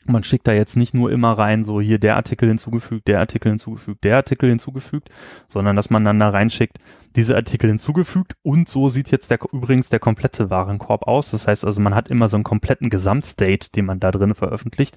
[0.08, 3.50] man schickt da jetzt nicht nur immer rein, so hier der Artikel hinzugefügt, der Artikel
[3.50, 5.08] hinzugefügt, der Artikel hinzugefügt,
[5.48, 6.78] sondern dass man dann da reinschickt,
[7.16, 11.30] diese Artikel hinzugefügt und so sieht jetzt der, übrigens der komplette Warenkorb aus.
[11.30, 14.96] Das heißt also, man hat immer so einen kompletten Gesamtstate, den man da drin veröffentlicht.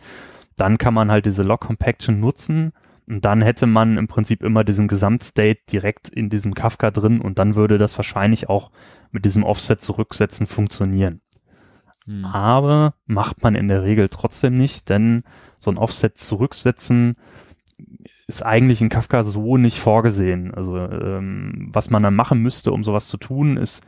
[0.57, 2.73] Dann kann man halt diese Log Compaction nutzen
[3.07, 7.39] und dann hätte man im Prinzip immer diesen Gesamtstate direkt in diesem Kafka drin und
[7.39, 8.69] dann würde das wahrscheinlich auch
[9.11, 11.21] mit diesem Offset zurücksetzen funktionieren.
[12.05, 12.25] Hm.
[12.25, 15.23] Aber macht man in der Regel trotzdem nicht, denn
[15.57, 17.13] so ein Offset zurücksetzen
[18.29, 20.53] ist eigentlich in Kafka so nicht vorgesehen.
[20.53, 23.83] Also ähm, was man dann machen müsste, um sowas zu tun, ist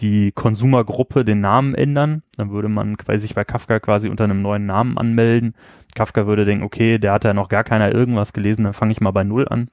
[0.00, 2.24] die Konsumergruppe den Namen ändern.
[2.36, 5.54] Dann würde man quasi sich bei Kafka quasi unter einem neuen Namen anmelden.
[5.94, 9.00] Kafka würde denken, okay, der hat ja noch gar keiner irgendwas gelesen, dann fange ich
[9.00, 9.70] mal bei Null an.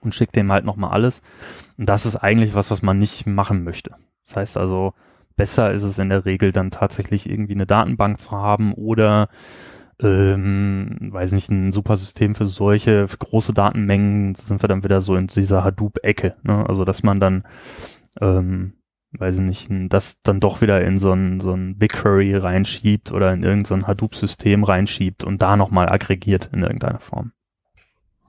[0.00, 1.22] und schickt dem halt nochmal alles.
[1.78, 3.92] Und das ist eigentlich was, was man nicht machen möchte.
[4.26, 4.92] Das heißt also,
[5.40, 9.30] besser ist es in der Regel dann tatsächlich irgendwie eine Datenbank zu haben oder
[9.98, 15.00] ähm, weiß nicht, ein super System für solche für große Datenmengen, sind wir dann wieder
[15.00, 16.36] so in dieser Hadoop-Ecke.
[16.42, 16.68] Ne?
[16.68, 17.44] Also dass man dann,
[18.20, 18.74] ähm,
[19.12, 23.42] weiß nicht, das dann doch wieder in so ein, so ein BigQuery reinschiebt oder in
[23.42, 27.32] irgendein so Hadoop-System reinschiebt und da nochmal aggregiert in irgendeiner Form.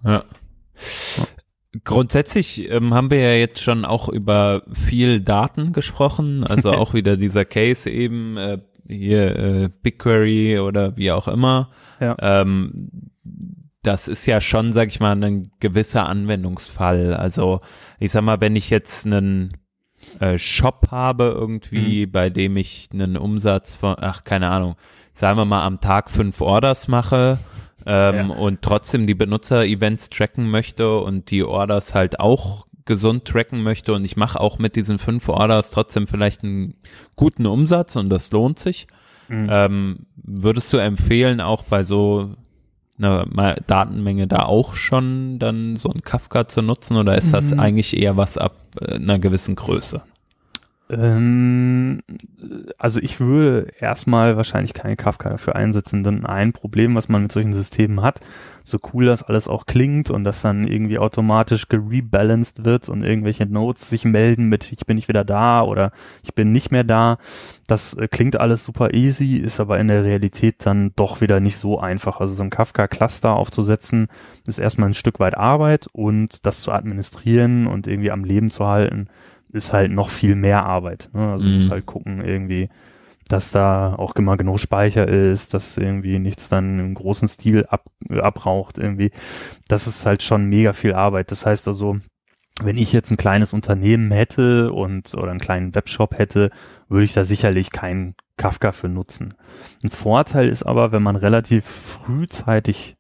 [0.05, 0.23] Ja.
[1.85, 7.15] Grundsätzlich ähm, haben wir ja jetzt schon auch über viel Daten gesprochen, also auch wieder
[7.15, 11.69] dieser Case eben, äh, hier äh, BigQuery oder wie auch immer.
[12.01, 12.15] Ja.
[12.19, 13.11] Ähm,
[13.83, 17.13] das ist ja schon, sag ich mal, ein gewisser Anwendungsfall.
[17.13, 17.61] Also
[17.99, 19.57] ich sag mal, wenn ich jetzt einen
[20.19, 22.11] äh, Shop habe irgendwie, mhm.
[22.11, 24.75] bei dem ich einen Umsatz von, ach keine Ahnung,
[25.13, 27.39] sagen wir mal am Tag fünf Orders mache
[27.85, 28.35] ähm, ja.
[28.35, 34.03] und trotzdem die Benutzer-Events tracken möchte und die Orders halt auch gesund tracken möchte und
[34.05, 36.75] ich mache auch mit diesen fünf Orders trotzdem vielleicht einen
[37.15, 38.87] guten Umsatz und das lohnt sich.
[39.27, 39.47] Mhm.
[39.49, 42.35] Ähm, würdest du empfehlen, auch bei so
[42.97, 47.59] einer Datenmenge da auch schon dann so ein Kafka zu nutzen oder ist das mhm.
[47.59, 50.01] eigentlich eher was ab äh, einer gewissen Größe?
[50.91, 52.01] Ähm,
[52.77, 57.31] also ich würde erstmal wahrscheinlich keine Kafka dafür einsetzen, denn ein Problem, was man mit
[57.31, 58.19] solchen Systemen hat,
[58.63, 63.45] so cool das alles auch klingt und das dann irgendwie automatisch gerebalanced wird und irgendwelche
[63.45, 65.91] Nodes sich melden mit ich bin nicht wieder da oder
[66.23, 67.17] ich bin nicht mehr da,
[67.67, 71.55] das äh, klingt alles super easy, ist aber in der Realität dann doch wieder nicht
[71.55, 72.19] so einfach.
[72.19, 74.07] Also so ein Kafka-Cluster aufzusetzen,
[74.45, 78.67] ist erstmal ein Stück weit Arbeit und das zu administrieren und irgendwie am Leben zu
[78.67, 79.07] halten,
[79.53, 81.09] ist halt noch viel mehr Arbeit.
[81.13, 81.31] Ne?
[81.31, 81.49] Also mhm.
[81.49, 82.69] du musst halt gucken, irgendwie,
[83.27, 87.85] dass da auch immer genug Speicher ist, dass irgendwie nichts dann im großen Stil ab,
[88.09, 89.11] abraucht irgendwie.
[89.67, 91.31] Das ist halt schon mega viel Arbeit.
[91.31, 91.97] Das heißt also,
[92.61, 96.49] wenn ich jetzt ein kleines Unternehmen hätte und oder einen kleinen Webshop hätte,
[96.89, 99.35] würde ich da sicherlich keinen Kafka für nutzen.
[99.83, 102.97] Ein Vorteil ist aber, wenn man relativ frühzeitig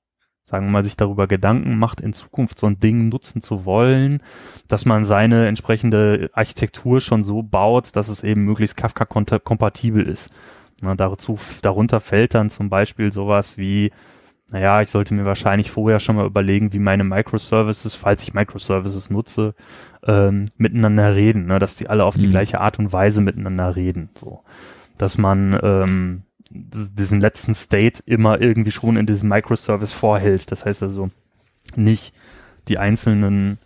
[0.51, 4.21] sagen wir mal, sich darüber Gedanken macht, in Zukunft so ein Ding nutzen zu wollen,
[4.67, 10.31] dass man seine entsprechende Architektur schon so baut, dass es eben möglichst Kafka-kompatibel ist.
[10.81, 13.91] Na, dazu, darunter fällt dann zum Beispiel sowas wie,
[14.51, 19.09] naja, ich sollte mir wahrscheinlich vorher schon mal überlegen, wie meine Microservices, falls ich Microservices
[19.09, 19.55] nutze,
[20.05, 22.31] ähm, miteinander reden, ne, dass die alle auf die mhm.
[22.31, 24.09] gleiche Art und Weise miteinander reden.
[24.15, 24.41] So,
[24.97, 30.51] dass man ähm, diesen letzten State immer irgendwie schon in diesem Microservice vorhält.
[30.51, 31.09] Das heißt also
[31.75, 32.13] nicht
[32.67, 33.57] die einzelnen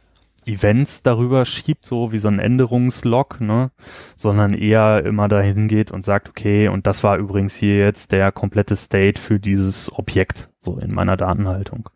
[0.46, 3.72] Events darüber schiebt, so wie so ein Änderungslog, ne,
[4.16, 8.32] sondern eher immer dahin geht und sagt, okay, und das war übrigens hier jetzt der
[8.32, 11.90] komplette State für dieses Objekt, so in meiner Datenhaltung.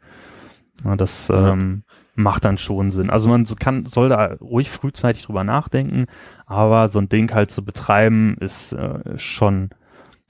[0.84, 1.52] Ja, das ja.
[1.52, 1.84] ähm,
[2.16, 3.10] macht dann schon Sinn.
[3.10, 6.06] Also man kann, soll da ruhig frühzeitig drüber nachdenken,
[6.46, 9.70] aber so ein Ding halt zu betreiben, ist äh, schon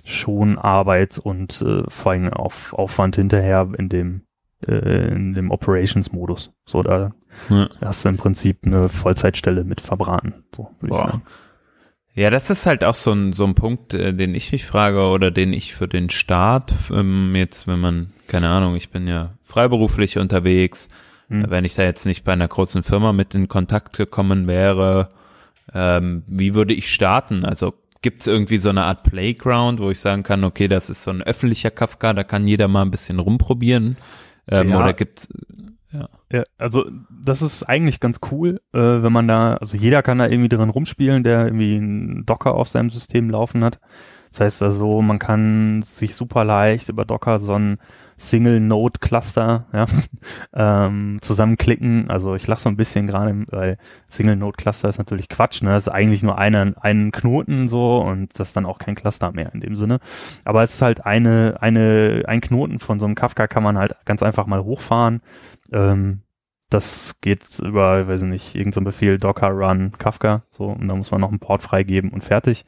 [0.10, 4.22] schon Arbeit und äh, vor allem auf Aufwand hinterher in dem
[4.68, 6.52] äh, in dem Operations-Modus.
[6.66, 7.12] So, da
[7.50, 7.70] ja.
[7.82, 10.44] hast du im Prinzip eine Vollzeitstelle mit verbraten.
[10.56, 11.22] So, würde ich sagen.
[12.14, 15.08] Ja, das ist halt auch so ein, so ein Punkt, äh, den ich mich frage
[15.08, 19.36] oder den ich für den Start, ähm, jetzt, wenn man, keine Ahnung, ich bin ja
[19.44, 20.90] freiberuflich unterwegs,
[21.30, 21.46] hm.
[21.50, 25.12] wenn ich da jetzt nicht bei einer großen Firma mit in Kontakt gekommen wäre,
[25.74, 27.46] ähm, wie würde ich starten?
[27.46, 31.04] Also Gibt es irgendwie so eine Art Playground, wo ich sagen kann, okay, das ist
[31.04, 33.98] so ein öffentlicher Kafka, da kann jeder mal ein bisschen rumprobieren?
[34.50, 34.80] Ähm, ja.
[34.80, 35.28] Oder gibt's
[35.92, 36.08] ja.
[36.32, 40.28] ja, also das ist eigentlich ganz cool, äh, wenn man da, also jeder kann da
[40.28, 43.80] irgendwie drin rumspielen, der irgendwie einen Docker auf seinem System laufen hat.
[44.32, 47.78] Das heißt also, man kann sich super leicht über Docker so ein
[48.18, 49.86] Single-Node-Cluster ja,
[50.54, 52.10] ähm, zusammenklicken.
[52.10, 55.62] Also ich lache so ein bisschen gerade, weil Single-Node-Cluster ist natürlich Quatsch.
[55.64, 55.70] Ne?
[55.72, 59.32] Das ist eigentlich nur eine, einen Knoten so und das ist dann auch kein Cluster
[59.32, 60.00] mehr in dem Sinne.
[60.46, 63.96] Aber es ist halt eine, eine, ein Knoten von so einem Kafka kann man halt
[64.06, 65.22] ganz einfach mal hochfahren.
[65.72, 66.22] Ähm,
[66.70, 70.96] das geht über, weiß ich nicht, irgendein so Befehl Docker run Kafka, so, und da
[70.96, 72.64] muss man noch einen Port freigeben und fertig.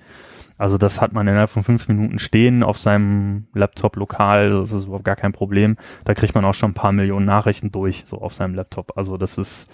[0.62, 4.52] Also das hat man innerhalb von fünf Minuten stehen auf seinem Laptop lokal.
[4.52, 5.76] Das ist überhaupt gar kein Problem.
[6.06, 8.96] Da kriegt man auch schon ein paar Millionen Nachrichten durch, so auf seinem Laptop.
[8.96, 9.72] Also das ist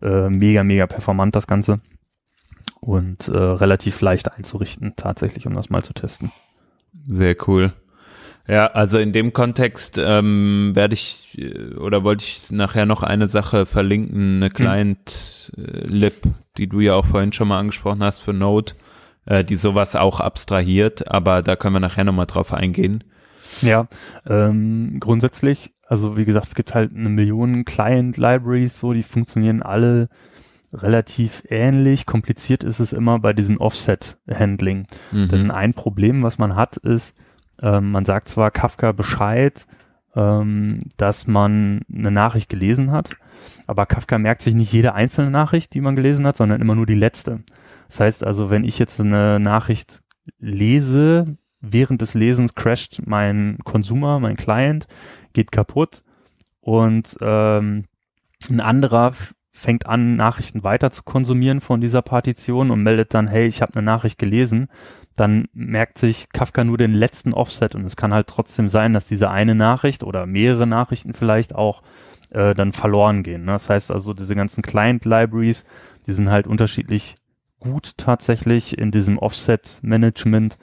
[0.00, 1.80] äh, mega, mega performant, das Ganze.
[2.80, 6.32] Und äh, relativ leicht einzurichten, tatsächlich, um das mal zu testen.
[7.06, 7.74] Sehr cool.
[8.48, 13.26] Ja, also in dem Kontext ähm, werde ich äh, oder wollte ich nachher noch eine
[13.26, 14.54] Sache verlinken, eine hm.
[14.54, 16.22] Client-Lib,
[16.56, 18.72] die du ja auch vorhin schon mal angesprochen hast für Node
[19.26, 23.04] äh, die sowas auch abstrahiert, aber da können wir nachher nochmal drauf eingehen.
[23.62, 23.88] Ja,
[24.26, 30.08] ähm, grundsätzlich, also wie gesagt, es gibt halt eine Million Client-Libraries, so, die funktionieren alle
[30.72, 32.06] relativ ähnlich.
[32.06, 34.86] Kompliziert ist es immer bei diesem Offset-Handling.
[35.10, 35.28] Mhm.
[35.28, 37.16] Denn ein Problem, was man hat, ist,
[37.62, 39.66] ähm, man sagt zwar Kafka Bescheid,
[40.14, 43.16] ähm, dass man eine Nachricht gelesen hat,
[43.66, 46.86] aber Kafka merkt sich nicht jede einzelne Nachricht, die man gelesen hat, sondern immer nur
[46.86, 47.40] die letzte.
[47.90, 50.00] Das heißt also, wenn ich jetzt eine Nachricht
[50.38, 54.86] lese, während des Lesens crasht mein Consumer, mein Client,
[55.32, 56.04] geht kaputt
[56.60, 57.86] und ähm,
[58.48, 59.12] ein anderer
[59.50, 63.74] fängt an, Nachrichten weiter zu konsumieren von dieser Partition und meldet dann, hey, ich habe
[63.74, 64.68] eine Nachricht gelesen,
[65.16, 69.06] dann merkt sich Kafka nur den letzten Offset und es kann halt trotzdem sein, dass
[69.06, 71.82] diese eine Nachricht oder mehrere Nachrichten vielleicht auch
[72.30, 73.46] äh, dann verloren gehen.
[73.46, 73.52] Ne?
[73.52, 75.64] Das heißt also, diese ganzen Client-Libraries,
[76.06, 77.16] die sind halt unterschiedlich
[77.60, 80.58] gut tatsächlich in diesem Offset-Management.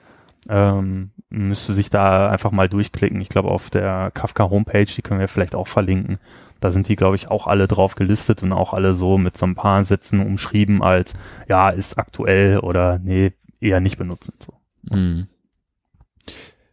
[0.49, 3.21] Ähm, müsste sich da einfach mal durchklicken.
[3.21, 6.19] Ich glaube, auf der Kafka Homepage, die können wir vielleicht auch verlinken.
[6.59, 9.45] Da sind die, glaube ich, auch alle drauf gelistet und auch alle so mit so
[9.45, 11.13] ein paar Sätzen umschrieben als,
[11.47, 14.33] ja, ist aktuell oder nee, eher nicht benutzen.
[14.39, 14.53] So.
[14.89, 15.27] Mhm.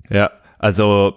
[0.09, 1.15] Ja, also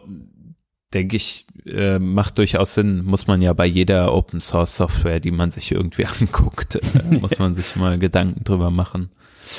[0.93, 5.31] denke ich, äh, macht durchaus Sinn, muss man ja bei jeder Open Source Software, die
[5.31, 6.81] man sich irgendwie anguckt, äh,
[7.19, 9.09] muss man sich mal Gedanken drüber machen.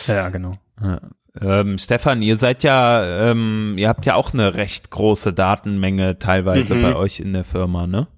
[0.06, 0.52] Ja, genau.
[0.82, 1.00] Ja.
[1.40, 6.74] Ähm, Stefan, ihr seid ja, ähm, ihr habt ja auch eine recht große Datenmenge teilweise
[6.74, 6.82] mhm.
[6.82, 8.08] bei euch in der Firma, ne?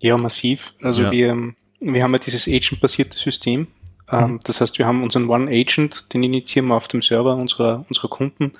[0.00, 0.74] Ja, massiv.
[0.82, 1.10] Also ja.
[1.12, 3.68] wir, wir haben ja dieses Agent-basierte System.
[4.12, 4.38] Ähm, mhm.
[4.44, 8.08] Das heißt, wir haben unseren One Agent, den initiieren wir auf dem Server unserer, unserer
[8.08, 8.52] Kunden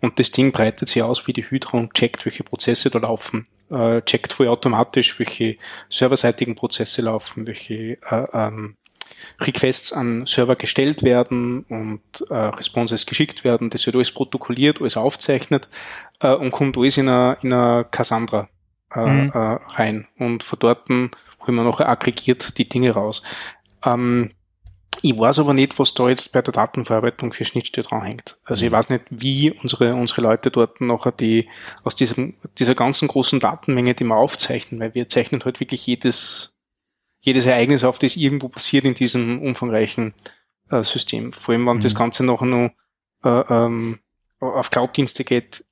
[0.00, 3.46] und das Ding breitet sich aus wie die Hydra und checkt, welche Prozesse da laufen.
[3.70, 5.56] Äh, checkt vollautomatisch, welche
[5.88, 8.76] serverseitigen Prozesse laufen, welche äh, ähm,
[9.40, 13.70] Requests an Server gestellt werden und äh, Responses geschickt werden.
[13.70, 15.68] Das wird alles protokolliert, alles aufzeichnet
[16.20, 18.48] äh, und kommt alles in eine, in eine Cassandra
[18.94, 19.30] äh, mhm.
[19.32, 19.38] äh,
[19.74, 20.06] rein.
[20.18, 21.10] Und von dort holen
[21.46, 23.22] wir noch aggregiert die Dinge raus.
[23.84, 24.32] Ähm,
[25.02, 28.38] ich weiß aber nicht, was da jetzt bei der Datenverarbeitung für Schnittstelle dranhängt.
[28.44, 28.76] Also ich mhm.
[28.76, 31.48] weiß nicht, wie unsere, unsere Leute dort nachher die,
[31.84, 36.54] aus diesem, dieser ganzen großen Datenmenge, die wir aufzeichnen, weil wir zeichnen halt wirklich jedes,
[37.20, 40.14] jedes Ereignis auf, das irgendwo passiert in diesem umfangreichen
[40.70, 41.32] äh, System.
[41.32, 41.80] Vor allem, wenn mhm.
[41.80, 42.70] das Ganze nachher noch
[43.24, 44.00] äh, ähm,
[44.40, 45.64] auf Cloud-Dienste geht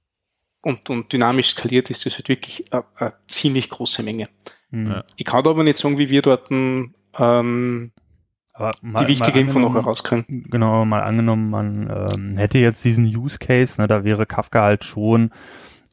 [0.62, 4.28] und, und dynamisch skaliert, ist das halt wirklich eine, eine ziemlich große Menge.
[4.70, 5.02] Mhm.
[5.16, 7.92] Ich kann aber nicht sagen, wie wir dort ähm,
[8.82, 10.44] mal, die wichtige Info noch herauskriegen.
[10.50, 14.84] Genau, mal angenommen, man ähm, hätte jetzt diesen Use Case, ne, da wäre Kafka halt
[14.84, 15.30] schon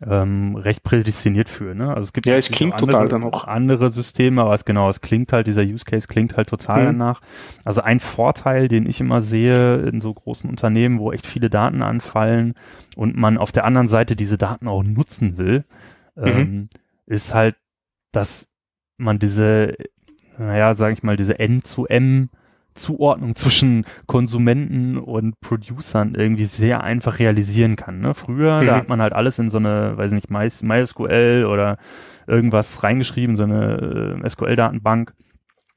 [0.05, 1.73] ähm, recht prädestiniert für.
[1.73, 1.89] Ne?
[1.89, 3.47] Also es gibt ja, es klingt andere, total dann auch.
[3.47, 6.85] andere Systeme, aber es genau, es klingt halt, dieser Use Case klingt halt total mhm.
[6.85, 7.21] danach.
[7.63, 11.81] Also ein Vorteil, den ich immer sehe in so großen Unternehmen, wo echt viele Daten
[11.81, 12.55] anfallen
[12.95, 15.63] und man auf der anderen Seite diese Daten auch nutzen will,
[16.15, 16.25] mhm.
[16.25, 16.69] ähm,
[17.05, 17.55] ist halt,
[18.11, 18.49] dass
[18.97, 19.75] man diese,
[20.37, 22.29] naja, sage ich mal, diese N-zu-M
[22.75, 27.99] Zuordnung zwischen Konsumenten und Producern irgendwie sehr einfach realisieren kann.
[27.99, 28.13] Ne?
[28.13, 28.65] Früher, mhm.
[28.65, 31.77] da hat man halt alles in so eine, weiß nicht, MySQL oder
[32.27, 35.13] irgendwas reingeschrieben, so eine äh, SQL-Datenbank.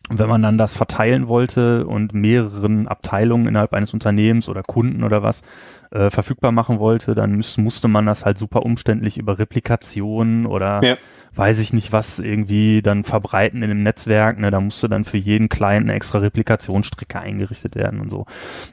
[0.08, 5.04] Und wenn man dann das verteilen wollte und mehreren Abteilungen innerhalb eines Unternehmens oder Kunden
[5.04, 5.42] oder was
[5.90, 10.80] äh, verfügbar machen wollte, dann müß, musste man das halt super umständlich über Replikation oder
[10.82, 10.96] ja
[11.34, 14.38] weiß ich nicht was irgendwie dann verbreiten in dem Netzwerk.
[14.38, 14.50] Ne?
[14.50, 18.26] Da musste dann für jeden Client eine extra Replikationsstrecke eingerichtet werden und so.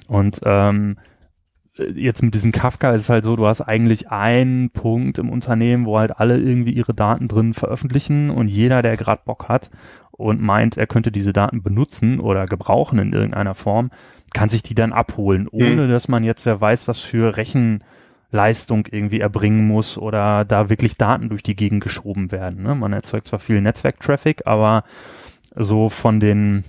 [0.07, 0.97] Und ähm,
[1.77, 5.85] jetzt mit diesem Kafka ist es halt so, du hast eigentlich einen Punkt im Unternehmen,
[5.85, 9.69] wo halt alle irgendwie ihre Daten drin veröffentlichen und jeder, der gerade Bock hat
[10.11, 13.91] und meint, er könnte diese Daten benutzen oder gebrauchen in irgendeiner Form,
[14.35, 15.89] kann sich die dann abholen, ohne mhm.
[15.89, 17.85] dass man jetzt wer weiß, was für Rechen
[18.31, 22.63] Leistung irgendwie erbringen muss oder da wirklich Daten durch die Gegend geschoben werden.
[22.63, 22.75] Ne?
[22.75, 24.83] Man erzeugt zwar viel Netzwerktraffic, aber
[25.55, 26.65] so von den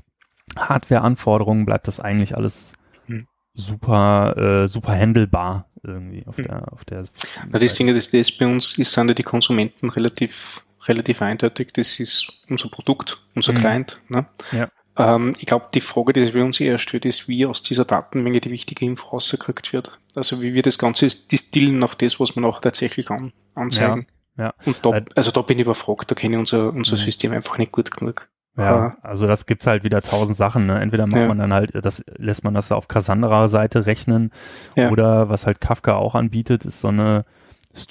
[0.57, 2.75] Hardware-Anforderungen bleibt das eigentlich alles
[3.07, 3.27] hm.
[3.53, 6.45] super, äh, super handelbar irgendwie auf hm.
[6.45, 7.03] der, auf der.
[7.51, 11.73] Na, das Ding, das, das bei uns ist, sind ja die Konsumenten relativ, relativ eindeutig.
[11.73, 13.61] Das ist unser Produkt, unser hm.
[13.61, 14.01] Client.
[14.09, 14.25] Ne?
[14.53, 14.69] Ja.
[14.97, 17.85] Ähm, ich glaube, die Frage, die sich bei uns eher stellt, ist, wie aus dieser
[17.85, 19.99] Datenmenge die wichtige Info rausgekriegt wird.
[20.15, 24.07] Also wie wir das Ganze distillen auf das, was wir noch tatsächlich an, anzeigen.
[24.37, 24.55] Ja, ja.
[24.65, 27.01] Und da, also da bin ich überfragt, da kenne ich unser, unser mhm.
[27.01, 28.29] System einfach nicht gut genug.
[28.59, 30.67] Ja, also das gibt's halt wieder tausend Sachen.
[30.67, 30.81] Ne?
[30.81, 31.29] Entweder macht ja.
[31.29, 34.31] man dann halt, das lässt man das auf Cassandra-Seite rechnen
[34.77, 34.91] ja.
[34.91, 37.27] oder was halt Kafka auch anbietet, ist so eine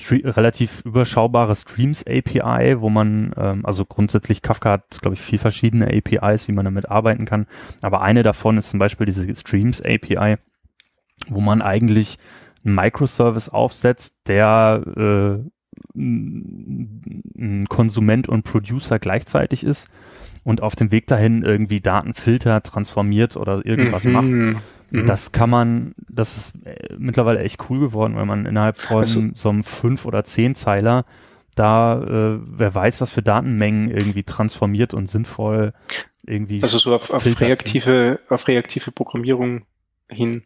[0.10, 5.88] relativ überschaubare Streams API, wo man, ähm, also grundsätzlich Kafka hat, glaube ich, vier verschiedene
[5.88, 7.48] APIs, wie man damit arbeiten kann.
[7.82, 10.38] Aber eine davon ist zum Beispiel diese Streams API,
[11.28, 12.18] wo man eigentlich
[12.64, 15.50] einen Microservice aufsetzt, der äh,
[15.96, 19.90] ein Konsument und Producer gleichzeitig ist
[20.44, 24.12] und auf dem Weg dahin irgendwie Daten filtert, transformiert oder irgendwas mhm.
[24.12, 24.64] macht.
[24.96, 25.08] Mhm.
[25.08, 29.22] Das kann man, das ist äh, mittlerweile echt cool geworden, weil man innerhalb von also,
[29.34, 31.06] so einem fünf oder zehn Zeiler
[31.56, 35.74] da, äh, wer weiß, was für Datenmengen irgendwie transformiert und sinnvoll
[36.26, 36.62] irgendwie.
[36.62, 39.66] Also so auf, auf reaktive, auf reaktive Programmierung
[40.10, 40.44] hin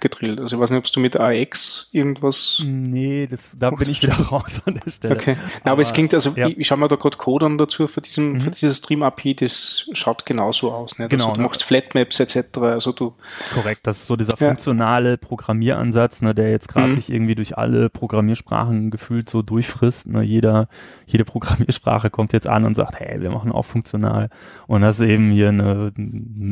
[0.00, 0.40] gedrillt.
[0.40, 2.62] Also ich weiß nicht, ob du mit AX irgendwas.
[2.64, 5.14] Nee, das, da bin ich wieder raus an der Stelle.
[5.14, 5.36] Okay.
[5.38, 6.48] Na, aber, aber, es klingt, also ja.
[6.48, 8.40] ich, ich schaue mir da gerade Code an dazu für diesem, mhm.
[8.40, 10.98] für dieses Stream API, das schaut genauso aus.
[10.98, 11.08] Ne?
[11.08, 11.24] Genau.
[11.24, 11.46] Also, du ne?
[11.46, 12.58] machst Flatmaps etc.
[12.58, 13.14] Also du.
[13.54, 16.92] Korrekt, das ist so dieser funktionale Programmieransatz, ne, der jetzt gerade mhm.
[16.92, 20.06] sich irgendwie durch alle Programmiersprachen gefühlt so durchfrisst.
[20.06, 20.22] Ne?
[20.22, 20.68] Jeder,
[21.06, 24.30] jede Programmiersprache kommt jetzt an und sagt, hey, wir machen auch funktional.
[24.66, 25.92] Und das ist eben hier eine,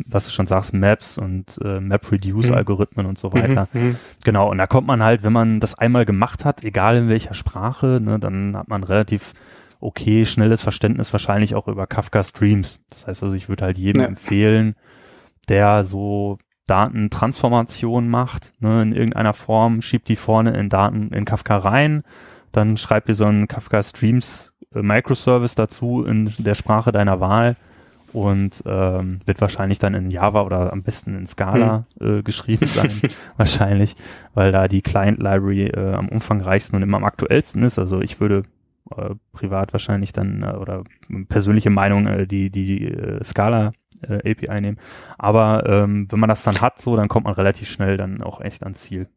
[0.06, 3.07] was du schon sagst, Maps und äh, Map-Reduce-Algorithmen mhm.
[3.08, 3.68] Und so weiter weiter.
[3.72, 6.96] Mhm, mhm, genau, und da kommt man halt, wenn man das einmal gemacht hat, egal
[6.96, 9.34] in welcher Sprache, ne, dann hat man relativ
[9.80, 12.80] okay, schnelles Verständnis wahrscheinlich auch über Kafka Streams.
[12.90, 14.08] Das heißt also, ich würde halt jedem ja.
[14.08, 14.74] empfehlen,
[15.48, 21.56] der so Datentransformation macht, ne, in irgendeiner Form, schiebt die vorne in Daten in Kafka
[21.58, 22.02] rein,
[22.52, 27.56] dann schreibt ihr so einen Kafka Streams äh, Microservice dazu in der Sprache deiner Wahl
[28.12, 32.18] und ähm, wird wahrscheinlich dann in Java oder am besten in Scala hm.
[32.18, 32.90] äh, geschrieben sein,
[33.36, 33.96] wahrscheinlich,
[34.34, 37.78] weil da die Client Library äh, am umfangreichsten und immer am aktuellsten ist.
[37.78, 38.42] Also ich würde
[38.96, 40.84] äh, privat wahrscheinlich dann äh, oder
[41.28, 44.78] persönliche Meinung äh, die die äh, Scala äh, API nehmen.
[45.18, 48.40] Aber ähm, wenn man das dann hat, so dann kommt man relativ schnell dann auch
[48.40, 49.08] echt ans Ziel.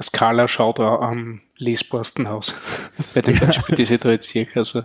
[0.00, 4.46] Skala schaut auch am lesbarsten aus bei dem Beispiel, die sie da jetzt hier.
[4.54, 4.82] Also,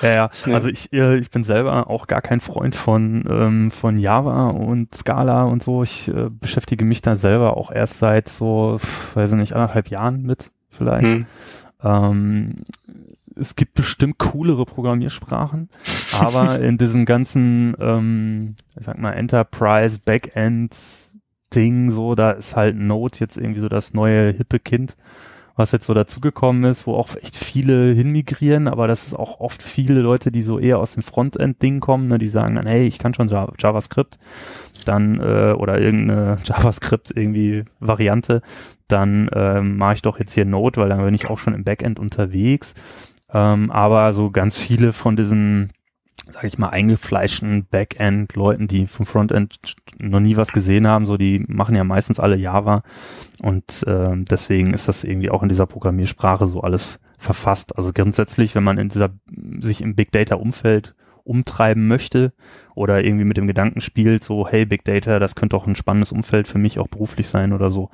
[0.00, 0.30] ja, ja.
[0.46, 0.54] ja.
[0.54, 4.94] also ich, äh, ich bin selber auch gar kein Freund von, ähm, von Java und
[4.94, 5.82] Scala und so.
[5.82, 8.78] Ich äh, beschäftige mich da selber auch erst seit so,
[9.14, 11.08] weiß ich nicht, anderthalb Jahren mit vielleicht.
[11.08, 11.26] Hm.
[11.82, 12.62] Ähm,
[13.34, 15.68] es gibt bestimmt coolere Programmiersprachen,
[16.20, 20.76] aber in diesem ganzen, ähm, ich sag mal, Enterprise, Backend,
[21.54, 24.96] Ding, so, da ist halt Node jetzt irgendwie so das neue hippe Kind,
[25.56, 29.62] was jetzt so dazugekommen ist, wo auch echt viele hinmigrieren, aber das ist auch oft
[29.62, 32.98] viele Leute, die so eher aus dem Frontend-Ding kommen, ne, die sagen dann, hey, ich
[32.98, 34.18] kann schon JavaScript,
[34.86, 38.42] dann, äh, oder irgendeine JavaScript irgendwie Variante,
[38.88, 41.64] dann äh, mache ich doch jetzt hier Node, weil dann bin ich auch schon im
[41.64, 42.74] Backend unterwegs.
[43.32, 45.72] Ähm, aber so ganz viele von diesen
[46.30, 49.58] sage ich mal, eingefleischten Backend-Leuten, die vom Frontend
[49.98, 52.82] noch nie was gesehen haben, so die machen ja meistens alle Java
[53.42, 57.76] und äh, deswegen ist das irgendwie auch in dieser Programmiersprache so alles verfasst.
[57.76, 59.10] Also grundsätzlich, wenn man in dieser
[59.60, 60.94] sich im Big Data Umfeld
[61.24, 62.32] umtreiben möchte
[62.74, 66.12] oder irgendwie mit dem Gedanken spielt, so hey Big Data, das könnte auch ein spannendes
[66.12, 67.90] Umfeld für mich auch beruflich sein oder so,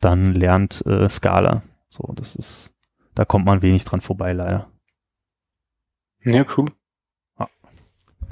[0.00, 1.62] dann lernt äh, Scala.
[1.88, 2.74] So, das ist,
[3.14, 4.68] da kommt man wenig dran vorbei leider.
[6.24, 6.66] Ja, cool.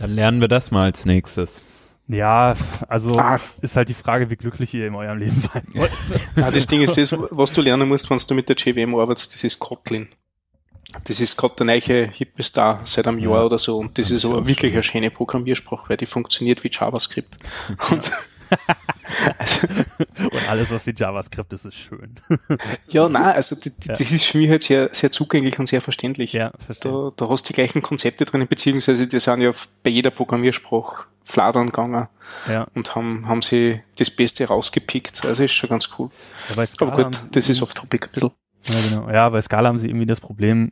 [0.00, 1.62] Dann lernen wir das mal als nächstes.
[2.08, 2.54] Ja,
[2.88, 3.38] also ah.
[3.60, 5.92] ist halt die Frage, wie glücklich ihr in eurem Leben sein wollt.
[6.36, 9.34] Ja, das Ding ist das, was du lernen musst, wenn du mit der JVM arbeitest,
[9.34, 10.08] das ist Kotlin.
[11.04, 13.44] Das ist gerade der neue hippe Star seit einem Jahr ja.
[13.44, 17.38] oder so und das ist aber wirklich eine schöne Programmiersprache, weil die funktioniert wie JavaScript.
[17.90, 18.10] Und
[19.38, 19.66] also,
[20.18, 22.16] und alles, was wie JavaScript ist, ist schön.
[22.88, 23.94] ja, nein, also die, die, ja.
[23.94, 26.32] das ist für mich halt sehr, sehr zugänglich und sehr verständlich.
[26.32, 30.10] Ja, da, da hast du die gleichen Konzepte drin, beziehungsweise die sind ja bei jeder
[30.10, 32.08] Programmiersprache fladern gegangen
[32.48, 32.66] ja.
[32.74, 35.24] und haben, haben sie das Beste rausgepickt.
[35.24, 36.10] Also ist schon ganz cool.
[36.48, 38.30] Ja, Aber gut, das ist off topic ein bisschen.
[38.64, 39.10] Ja, genau.
[39.10, 40.70] Ja, bei Scala haben sie irgendwie das Problem,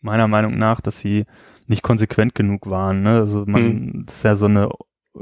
[0.00, 1.26] meiner Meinung nach, dass sie
[1.66, 3.02] nicht konsequent genug waren.
[3.02, 3.18] Ne?
[3.18, 4.02] Also man, hm.
[4.06, 4.70] das ist ja so eine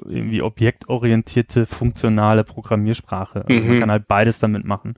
[0.04, 3.44] irgendwie objektorientierte, funktionale Programmiersprache.
[3.46, 3.68] Also mhm.
[3.68, 4.94] man kann halt beides damit machen.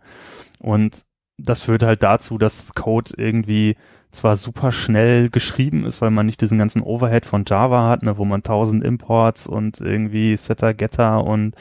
[0.61, 1.05] Und
[1.39, 3.77] das führt halt dazu, dass Code irgendwie
[4.11, 8.17] zwar super schnell geschrieben ist, weil man nicht diesen ganzen Overhead von Java hat, ne,
[8.17, 11.55] wo man tausend Imports und irgendwie Setter, Getter und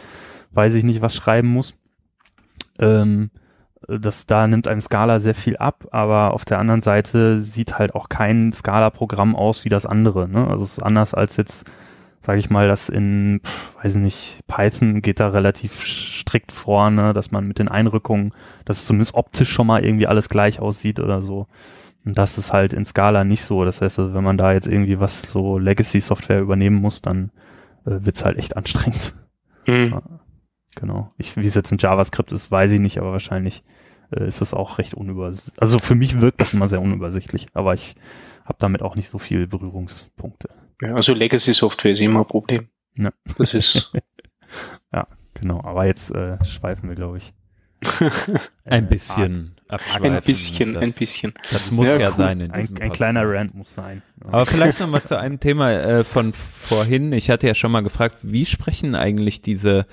[0.51, 1.75] weiß ich nicht was schreiben muss.
[2.79, 3.29] Ähm,
[3.88, 7.95] das da nimmt einem Scala sehr viel ab, aber auf der anderen Seite sieht halt
[7.95, 10.27] auch kein Scala-Programm aus wie das andere.
[10.27, 10.47] Ne?
[10.47, 11.69] Also es ist anders als jetzt
[12.20, 13.41] sage ich mal, dass in,
[13.82, 18.34] weiß nicht, Python geht da relativ strikt vorne, dass man mit den Einrückungen,
[18.65, 21.47] dass es zumindest optisch schon mal irgendwie alles gleich aussieht oder so.
[22.05, 23.65] Und das ist halt in Scala nicht so.
[23.65, 27.32] Das heißt, wenn man da jetzt irgendwie was so Legacy-Software übernehmen muss, dann
[27.86, 29.13] äh, wird's halt echt anstrengend.
[29.68, 29.91] Mhm.
[29.91, 30.01] Ja,
[30.76, 31.11] genau.
[31.18, 33.63] Ich, wie es jetzt in JavaScript ist, weiß ich nicht, aber wahrscheinlich
[34.11, 35.61] äh, ist es auch recht unübersichtlich.
[35.61, 37.95] Also für mich wirkt das immer sehr unübersichtlich, aber ich
[38.45, 40.49] habe damit auch nicht so viel Berührungspunkte.
[40.82, 42.67] Ja, also Legacy-Software ist immer ein Problem.
[42.95, 43.11] Ja.
[43.38, 43.91] Das ist.
[44.93, 45.61] ja, genau.
[45.63, 47.34] Aber jetzt äh, schweifen wir, glaube ich,
[48.65, 50.13] ein bisschen abschweifen.
[50.13, 51.34] Ein bisschen, das, ein bisschen.
[51.51, 52.15] Das muss ja, ja cool.
[52.15, 52.39] sein.
[52.39, 54.01] In ein, ein kleiner Rant muss sein.
[54.21, 57.11] Aber vielleicht nochmal zu einem Thema äh, von vorhin.
[57.13, 59.86] Ich hatte ja schon mal gefragt, wie sprechen eigentlich diese,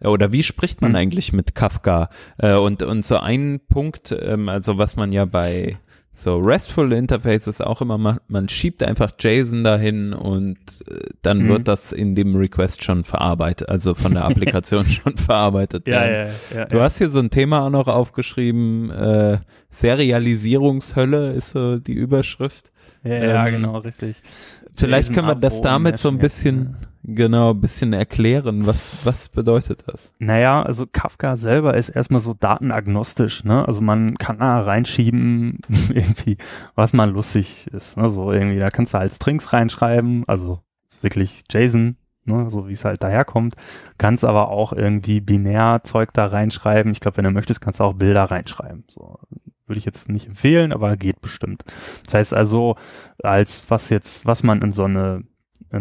[0.00, 0.96] oder wie spricht man hm.
[0.96, 2.10] eigentlich mit Kafka?
[2.38, 5.78] Äh, und, und so ein Punkt, ähm, also was man ja bei
[6.12, 10.58] so, RESTful Interfaces auch immer, man, man schiebt einfach JSON dahin und
[10.88, 11.48] äh, dann mhm.
[11.48, 15.86] wird das in dem Request schon verarbeitet, also von der Applikation schon verarbeitet.
[15.86, 19.38] Ja, ja, ja, du hast hier so ein Thema auch noch aufgeschrieben, äh,
[19.70, 22.72] Serialisierungshölle ist so die Überschrift.
[23.04, 24.20] Ja, ja ähm, genau, richtig.
[24.74, 28.66] Vielleicht können wir das damit so ein bisschen, genau, ein bisschen erklären.
[28.66, 30.12] Was, was bedeutet das?
[30.18, 33.66] Naja, also Kafka selber ist erstmal so datenagnostisch, ne?
[33.66, 36.36] Also man kann da reinschieben, irgendwie,
[36.74, 38.10] was man lustig ist, ne?
[38.10, 40.60] So irgendwie, da kannst du halt Strings reinschreiben, also
[41.00, 42.50] wirklich JSON, ne?
[42.50, 43.54] So wie es halt daherkommt.
[43.98, 46.92] Kannst aber auch irgendwie binär Zeug da reinschreiben.
[46.92, 48.84] Ich glaube, wenn du möchtest, kannst du auch Bilder reinschreiben.
[48.88, 49.18] So
[49.66, 51.64] würde ich jetzt nicht empfehlen, aber geht bestimmt.
[52.04, 52.76] Das heißt also,
[53.22, 55.29] als was jetzt, was man in so eine in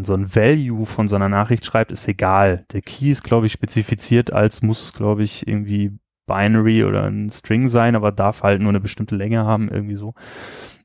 [0.02, 2.66] so ein Value von so einer Nachricht schreibt, ist egal.
[2.72, 7.68] Der Key ist, glaube ich, spezifiziert als muss, glaube ich, irgendwie Binary oder ein String
[7.70, 10.14] sein, aber darf halt nur eine bestimmte Länge haben, irgendwie so.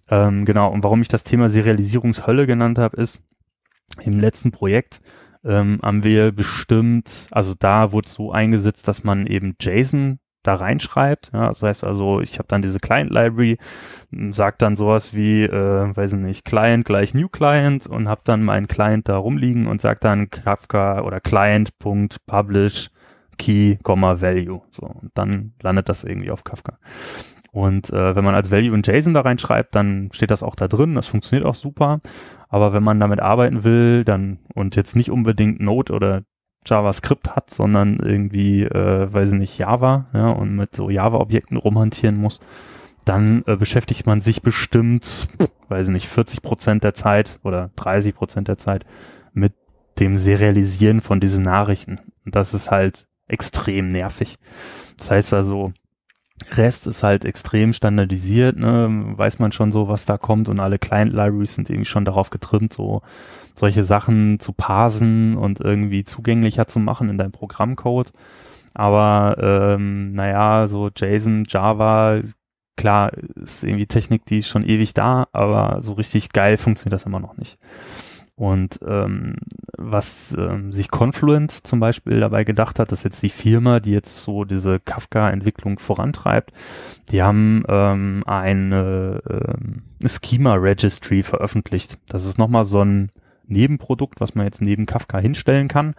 [0.08, 3.22] Ähm, genau, und warum ich das Thema Serialisierungshölle genannt habe, ist,
[4.02, 5.00] im letzten Projekt
[5.44, 11.30] ähm, haben wir bestimmt, also da wurde so eingesetzt, dass man eben JSON da reinschreibt.
[11.32, 13.58] Ja, das heißt also, ich habe dann diese Client Library,
[14.30, 18.44] sagt dann sowas wie, äh, weiß ich nicht, Client gleich New Client und habe dann
[18.44, 22.90] meinen Client da rumliegen und sagt dann Kafka oder Client.publish
[23.36, 24.62] Key, Value.
[24.70, 26.78] So, und dann landet das irgendwie auf Kafka.
[27.52, 30.66] Und äh, wenn man als Value in JSON da reinschreibt, dann steht das auch da
[30.66, 30.94] drin.
[30.96, 32.00] Das funktioniert auch super.
[32.48, 36.22] Aber wenn man damit arbeiten will, dann und jetzt nicht unbedingt Node oder
[36.66, 42.16] JavaScript hat, sondern irgendwie, äh, weiß ich nicht, Java, ja, und mit so Java-Objekten rumhantieren
[42.16, 42.40] muss,
[43.04, 45.28] dann äh, beschäftigt man sich bestimmt,
[45.68, 48.84] weiß ich nicht, 40 Prozent der Zeit oder 30 Prozent der Zeit
[49.32, 49.52] mit
[49.98, 52.00] dem Serialisieren von diesen Nachrichten.
[52.24, 54.38] Und das ist halt extrem nervig.
[54.96, 55.72] Das heißt also,
[56.52, 59.12] Rest ist halt extrem standardisiert, ne?
[59.16, 62.72] weiß man schon so, was da kommt und alle Client-Libraries sind irgendwie schon darauf getrimmt,
[62.72, 63.02] so
[63.54, 68.12] solche Sachen zu parsen und irgendwie zugänglicher zu machen in deinem Programmcode.
[68.74, 72.20] Aber ähm, naja, so JSON, Java,
[72.76, 77.06] klar, ist irgendwie Technik, die ist schon ewig da, aber so richtig geil funktioniert das
[77.06, 77.58] immer noch nicht.
[78.36, 79.36] Und ähm,
[79.78, 84.22] was ähm, sich Confluent zum Beispiel dabei gedacht hat, ist jetzt die Firma, die jetzt
[84.22, 86.52] so diese Kafka-Entwicklung vorantreibt.
[87.10, 91.98] Die haben ähm, eine ähm, Schema Registry veröffentlicht.
[92.08, 93.12] Das ist nochmal so ein
[93.46, 95.94] Nebenprodukt, was man jetzt neben Kafka hinstellen kann.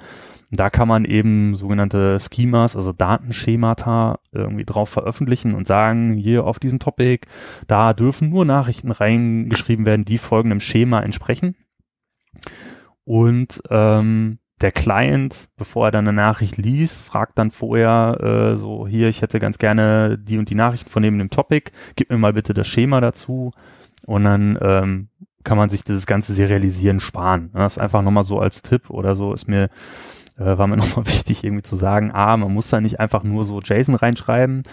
[0.51, 6.59] Da kann man eben sogenannte Schemas, also Datenschemata irgendwie drauf veröffentlichen und sagen, hier auf
[6.59, 7.27] diesem Topic,
[7.67, 11.55] da dürfen nur Nachrichten reingeschrieben werden, die folgendem Schema entsprechen.
[13.03, 18.87] Und ähm, der Client, bevor er dann eine Nachricht liest, fragt dann vorher äh, so,
[18.87, 22.17] hier, ich hätte ganz gerne die und die Nachrichten von neben dem Topic, gib mir
[22.17, 23.51] mal bitte das Schema dazu.
[24.05, 25.09] Und dann ähm,
[25.45, 27.51] kann man sich dieses ganze Serialisieren sparen.
[27.53, 29.69] Das ist einfach nochmal so als Tipp oder so ist mir,
[30.37, 33.45] äh, war mir nochmal wichtig irgendwie zu sagen, ah, man muss da nicht einfach nur
[33.45, 34.63] so JSON reinschreiben,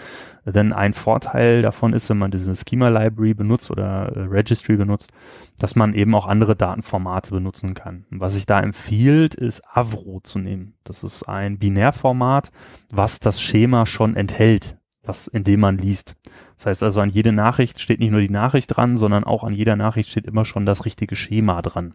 [0.45, 5.11] denn ein Vorteil davon ist, wenn man diese Schema Library benutzt oder äh, Registry benutzt,
[5.59, 8.05] dass man eben auch andere Datenformate benutzen kann.
[8.09, 10.73] Was sich da empfiehlt, ist Avro zu nehmen.
[10.83, 12.51] Das ist ein Binärformat,
[12.89, 16.15] was das Schema schon enthält, was in dem man liest.
[16.63, 19.51] Das heißt also, an jede Nachricht steht nicht nur die Nachricht dran, sondern auch an
[19.51, 21.93] jeder Nachricht steht immer schon das richtige Schema dran.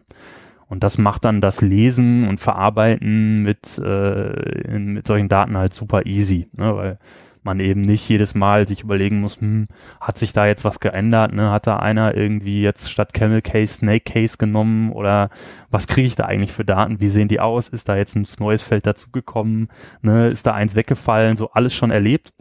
[0.67, 6.05] Und das macht dann das Lesen und Verarbeiten mit, äh, mit solchen Daten halt super
[6.05, 6.75] easy, ne?
[6.75, 6.99] weil
[7.41, 11.33] man eben nicht jedes Mal sich überlegen muss, hm, hat sich da jetzt was geändert,
[11.33, 11.49] ne?
[11.51, 15.29] Hat da einer irgendwie jetzt statt Camel Case Snake Case genommen oder
[15.71, 16.99] was kriege ich da eigentlich für Daten?
[16.99, 17.69] Wie sehen die aus?
[17.69, 19.69] Ist da jetzt ein neues Feld dazugekommen?
[20.01, 20.27] Ne?
[20.27, 21.37] Ist da eins weggefallen?
[21.37, 22.33] So alles schon erlebt.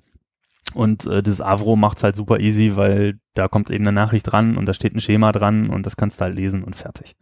[0.74, 4.56] Und äh, das Avro macht's halt super easy, weil da kommt eben eine Nachricht dran
[4.56, 7.16] und da steht ein Schema dran und das kannst du halt lesen und fertig.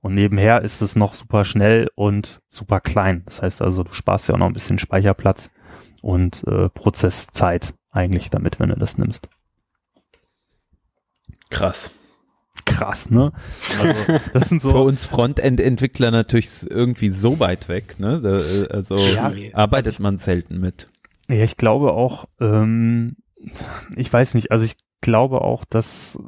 [0.00, 3.22] Und nebenher ist es noch super schnell und super klein.
[3.26, 5.50] Das heißt also, du sparst ja auch noch ein bisschen Speicherplatz
[6.02, 9.28] und äh, Prozesszeit eigentlich damit, wenn du das nimmst.
[11.50, 11.90] Krass.
[12.64, 13.32] Krass, ne?
[13.80, 14.70] Also, das sind so.
[14.70, 18.20] Für uns Frontend-Entwickler natürlich irgendwie so weit weg, ne?
[18.20, 20.88] Da, äh, also ja, arbeitet also man selten mit.
[21.28, 23.16] Ja, ich glaube auch, ähm,
[23.96, 26.18] ich weiß nicht, also ich glaube auch, dass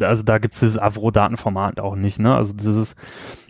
[0.00, 2.34] also da gibt es dieses Avro-Datenformat auch nicht, ne?
[2.34, 2.96] Also dieses,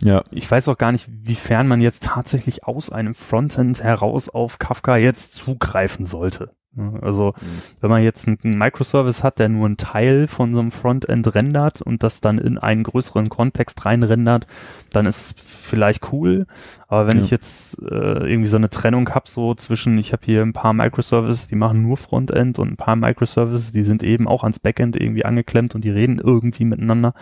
[0.01, 0.23] ja.
[0.31, 4.97] ich weiß auch gar nicht, wiefern man jetzt tatsächlich aus einem Frontend heraus auf Kafka
[4.97, 6.53] jetzt zugreifen sollte.
[7.01, 7.61] Also mhm.
[7.81, 11.81] wenn man jetzt einen Microservice hat, der nur einen Teil von so einem Frontend rendert
[11.81, 14.47] und das dann in einen größeren Kontext reinrendert,
[14.91, 16.47] dann ist es vielleicht cool.
[16.87, 17.23] Aber wenn ja.
[17.23, 20.73] ich jetzt äh, irgendwie so eine Trennung habe, so zwischen, ich habe hier ein paar
[20.73, 24.95] Microservices, die machen nur Frontend und ein paar Microservices, die sind eben auch ans Backend
[24.95, 27.13] irgendwie angeklemmt und die reden irgendwie miteinander,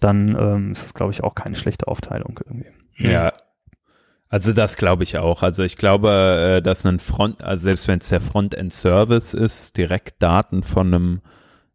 [0.00, 2.68] dann ähm, ist das, glaube ich, auch keine schlechte Aufteilung irgendwie.
[2.96, 3.32] Ja,
[4.30, 5.42] also das glaube ich auch.
[5.42, 10.22] Also ich glaube, äh, dass ein Front, also selbst wenn es der Frontend-Service ist, direkt
[10.22, 11.20] Daten von einem,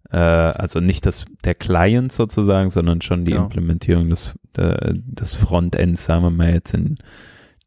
[0.10, 3.43] äh, also nicht das der Client sozusagen, sondern schon die genau.
[3.43, 6.95] Implementierung des, des Frontends, sagen wir mal jetzt in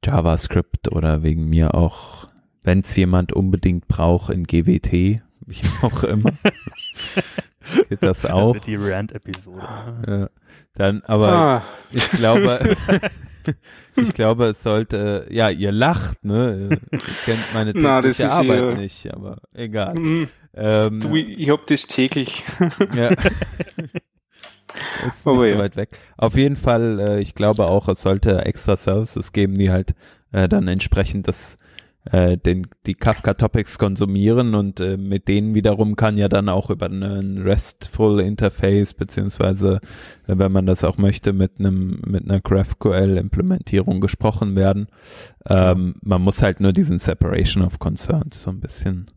[0.02, 2.28] JavaScript oder wegen mir auch,
[2.62, 6.32] wenn es jemand unbedingt braucht in GWT, wie auch immer.
[7.88, 8.54] Geht das auch?
[8.54, 9.66] Das wird die Rant-Episode.
[10.06, 10.28] Ja,
[10.74, 11.62] dann, aber ah.
[11.90, 12.76] ich glaube,
[13.96, 16.68] ich glaube, es sollte, ja, ihr lacht, ne?
[16.70, 19.94] Ihr kennt meine tägliche Arbeit eher, nicht, aber egal.
[19.94, 22.44] Mm, ähm, du, ich hab das täglich.
[22.94, 23.10] ja.
[25.06, 25.98] ist nicht so weit weg.
[26.16, 29.94] Auf jeden Fall, äh, ich glaube auch, es sollte extra Services geben, die halt
[30.32, 31.56] äh, dann entsprechend das
[32.10, 36.86] äh, den, die Kafka-Topics konsumieren und äh, mit denen wiederum kann ja dann auch über
[36.86, 39.80] ein RESTful Interface beziehungsweise,
[40.26, 44.88] äh, wenn man das auch möchte, mit einem mit einer GraphQL-Implementierung gesprochen werden.
[45.50, 49.10] Ähm, man muss halt nur diesen Separation of Concerns so ein bisschen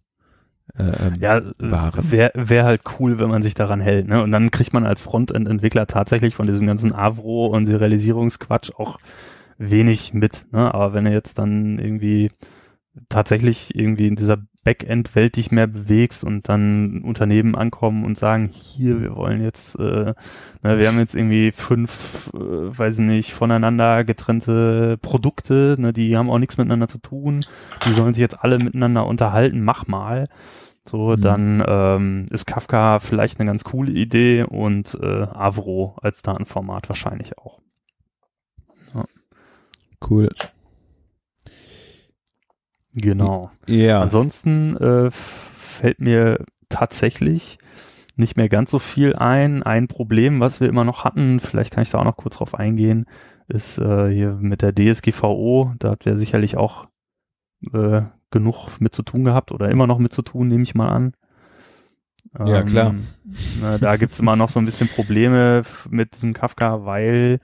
[0.77, 4.07] äh, ähm, ja, wäre wär halt cool, wenn man sich daran hält.
[4.07, 4.23] Ne?
[4.23, 8.97] Und dann kriegt man als Frontend-Entwickler tatsächlich von diesem ganzen Avro und Serialisierungsquatsch auch
[9.57, 10.45] wenig mit.
[10.51, 10.73] Ne?
[10.73, 12.31] Aber wenn er jetzt dann irgendwie
[13.09, 19.01] tatsächlich irgendwie in dieser Backend-Welt dich mehr bewegst und dann Unternehmen ankommen und sagen, hier,
[19.01, 20.13] wir wollen jetzt, äh,
[20.61, 26.29] na, wir haben jetzt irgendwie fünf, äh, weiß nicht, voneinander getrennte Produkte, ne, die haben
[26.29, 27.39] auch nichts miteinander zu tun,
[27.85, 30.27] die sollen sich jetzt alle miteinander unterhalten, mach mal.
[30.87, 31.21] So, mhm.
[31.21, 37.37] dann ähm, ist Kafka vielleicht eine ganz coole Idee und äh, Avro als Datenformat wahrscheinlich
[37.37, 37.59] auch.
[38.93, 39.05] Ja.
[40.07, 40.29] Cool.
[42.93, 43.51] Genau.
[43.67, 44.01] Ja.
[44.01, 47.57] Ansonsten äh, fällt mir tatsächlich
[48.15, 49.63] nicht mehr ganz so viel ein.
[49.63, 52.55] Ein Problem, was wir immer noch hatten, vielleicht kann ich da auch noch kurz drauf
[52.55, 53.05] eingehen,
[53.47, 55.73] ist äh, hier mit der DSGVO.
[55.79, 56.87] Da habt ihr sicherlich auch
[57.73, 60.89] äh, genug mit zu tun gehabt oder immer noch mit zu tun, nehme ich mal
[60.89, 61.13] an.
[62.37, 62.91] Ja, klar.
[62.91, 63.07] Ähm,
[63.61, 67.39] na, da gibt's immer noch so ein bisschen Probleme mit diesem Kafka, weil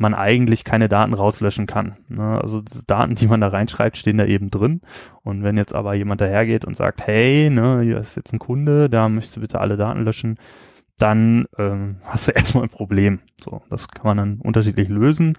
[0.00, 1.96] man eigentlich keine Daten rauslöschen kann.
[2.08, 2.40] Ne?
[2.40, 4.80] Also Daten, die man da reinschreibt, stehen da eben drin.
[5.22, 8.88] Und wenn jetzt aber jemand dahergeht und sagt, hey, ne, hier ist jetzt ein Kunde,
[8.88, 10.38] da möchtest du bitte alle Daten löschen,
[10.98, 13.20] dann ähm, hast du erstmal ein Problem.
[13.42, 15.34] So, das kann man dann unterschiedlich lösen.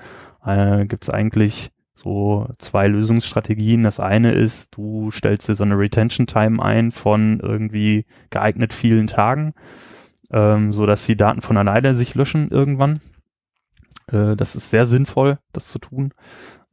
[0.45, 3.84] Äh, Gibt es eigentlich so zwei Lösungsstrategien.
[3.84, 9.07] Das eine ist, du stellst dir so eine Retention Time ein von irgendwie geeignet vielen
[9.07, 9.53] Tagen,
[10.32, 12.99] ähm, so dass die Daten von alleine sich löschen irgendwann.
[14.12, 16.14] Äh, das ist sehr sinnvoll, das zu tun.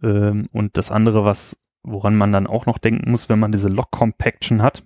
[0.02, 3.68] Ähm, und das andere, was, woran man dann auch noch denken muss, wenn man diese
[3.68, 4.82] Log Compaction hat,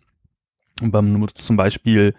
[0.80, 2.14] und beim zum Beispiel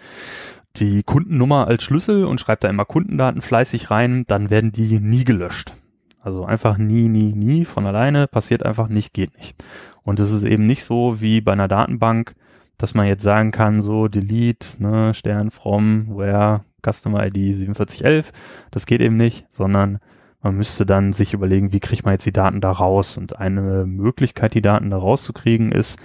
[0.77, 5.23] die Kundennummer als Schlüssel und schreibt da immer Kundendaten fleißig rein, dann werden die nie
[5.23, 5.73] gelöscht.
[6.21, 9.61] Also einfach nie, nie, nie von alleine, passiert einfach nicht, geht nicht.
[10.03, 12.36] Und es ist eben nicht so wie bei einer Datenbank,
[12.77, 18.31] dass man jetzt sagen kann, so delete, ne, Stern from, where, Customer ID 4711,
[18.71, 19.99] das geht eben nicht, sondern
[20.43, 23.17] man müsste dann sich überlegen, wie kriegt man jetzt die Daten da raus?
[23.17, 25.99] Und eine Möglichkeit, die Daten da rauszukriegen, ist,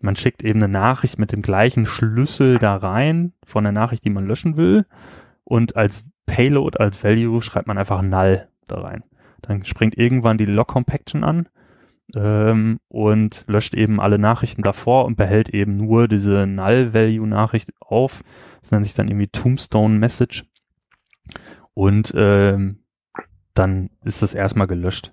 [0.00, 4.10] man schickt eben eine Nachricht mit dem gleichen Schlüssel da rein von der Nachricht, die
[4.10, 4.86] man löschen will.
[5.42, 9.02] Und als Payload, als Value schreibt man einfach null da rein.
[9.42, 11.48] Dann springt irgendwann die Log Compaction an
[12.14, 17.70] ähm, und löscht eben alle Nachrichten davor und behält eben nur diese Null Value Nachricht
[17.80, 18.22] auf.
[18.60, 20.44] Das nennt sich dann irgendwie Tombstone Message.
[21.74, 22.79] Und ähm,
[23.54, 25.12] dann ist das erstmal gelöscht.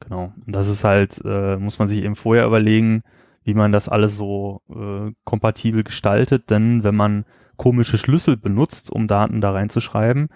[0.00, 0.32] Genau.
[0.46, 3.02] Und das ist halt, äh, muss man sich eben vorher überlegen,
[3.44, 7.24] wie man das alles so äh, kompatibel gestaltet, denn wenn man
[7.56, 10.28] komische Schlüssel benutzt, um Daten da reinzuschreiben,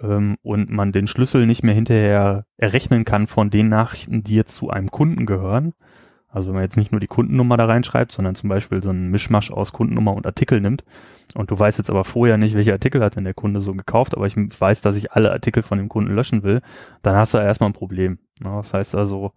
[0.00, 4.54] ähm, und man den Schlüssel nicht mehr hinterher errechnen kann von den Nachrichten, die jetzt
[4.54, 5.74] zu einem Kunden gehören,
[6.30, 9.10] also wenn man jetzt nicht nur die Kundennummer da reinschreibt, sondern zum Beispiel so einen
[9.10, 10.84] Mischmasch aus Kundennummer und Artikel nimmt
[11.34, 14.16] und du weißt jetzt aber vorher nicht, welche Artikel hat denn der Kunde so gekauft,
[14.16, 16.60] aber ich weiß, dass ich alle Artikel von dem Kunden löschen will,
[17.02, 18.18] dann hast du erstmal ein Problem.
[18.40, 19.32] Das heißt also,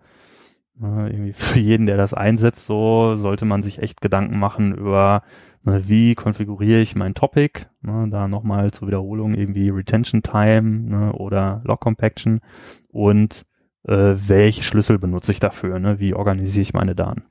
[0.80, 5.22] irgendwie für jeden, der das einsetzt, so sollte man sich echt Gedanken machen über,
[5.64, 12.42] wie konfiguriere ich mein Topic, da nochmal zur Wiederholung irgendwie Retention Time oder Log Compaction
[12.90, 13.46] und
[13.88, 16.00] äh, welche Schlüssel benutze ich dafür, ne?
[16.00, 17.24] wie organisiere ich meine Daten.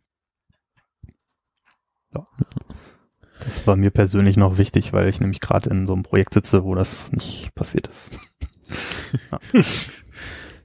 [2.15, 2.27] Ja.
[3.41, 6.63] Das war mir persönlich noch wichtig, weil ich nämlich gerade in so einem Projekt sitze,
[6.65, 8.11] wo das nicht passiert ist.
[9.31, 9.39] Ja.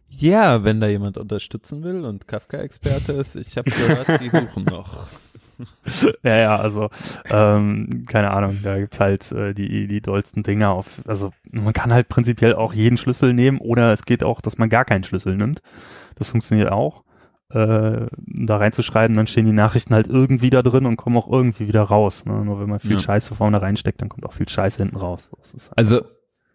[0.09, 5.07] ja, wenn da jemand unterstützen will und Kafka-Experte ist, ich habe gehört, die suchen noch.
[6.23, 6.89] ja, ja, also
[7.29, 11.93] ähm, keine Ahnung, da gibt's halt äh, die, die dollsten Dinger auf, also man kann
[11.93, 15.35] halt prinzipiell auch jeden Schlüssel nehmen oder es geht auch, dass man gar keinen Schlüssel
[15.35, 15.61] nimmt.
[16.15, 17.03] Das funktioniert auch.
[17.49, 21.69] Äh, da reinzuschreiben, dann stehen die Nachrichten halt irgendwie da drin und kommen auch irgendwie
[21.69, 22.25] wieder raus.
[22.25, 22.43] Ne?
[22.43, 22.99] Nur wenn man viel ja.
[22.99, 25.29] Scheiße vorne reinsteckt, dann kommt auch viel Scheiße hinten raus.
[25.31, 26.01] Halt also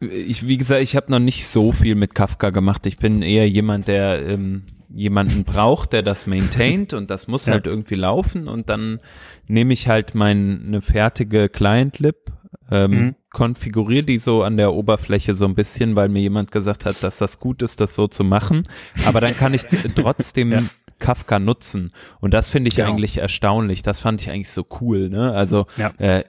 [0.00, 2.86] ich, wie gesagt, ich habe noch nicht so viel mit Kafka gemacht.
[2.86, 4.64] Ich bin eher jemand, der ähm,
[4.94, 7.54] jemanden braucht, der das maintaint und das muss ja.
[7.54, 9.00] halt irgendwie laufen und dann
[9.46, 12.32] nehme ich halt meine fertige Client-Lib,
[12.70, 13.14] ähm, mhm.
[13.30, 17.18] konfiguriere die so an der Oberfläche so ein bisschen, weil mir jemand gesagt hat, dass
[17.18, 18.68] das gut ist, das so zu machen.
[19.06, 19.62] Aber dann kann ich
[19.94, 20.62] trotzdem ja.
[21.02, 21.90] Kafka nutzen.
[22.20, 22.90] Und das finde ich genau.
[22.90, 23.82] eigentlich erstaunlich.
[23.82, 25.08] Das fand ich eigentlich so cool.
[25.08, 25.32] Ne?
[25.32, 25.90] Also ja.
[25.98, 26.22] äh,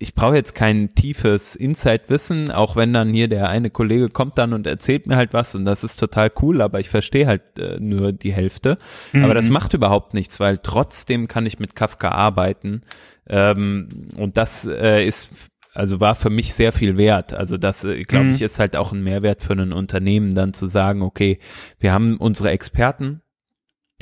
[0.00, 4.52] ich brauche jetzt kein tiefes Insight-Wissen, auch wenn dann hier der eine Kollege kommt dann
[4.52, 7.78] und erzählt mir halt was und das ist total cool, aber ich verstehe halt äh,
[7.78, 8.78] nur die Hälfte.
[9.12, 9.24] Mhm.
[9.24, 12.82] Aber das macht überhaupt nichts, weil trotzdem kann ich mit Kafka arbeiten.
[13.28, 15.30] Ähm, und das äh, ist
[15.72, 17.34] also war für mich sehr viel wert.
[17.34, 18.30] Also das, äh, glaube mhm.
[18.32, 21.38] ich, ist halt auch ein Mehrwert für ein Unternehmen, dann zu sagen, okay,
[21.78, 23.20] wir haben unsere Experten,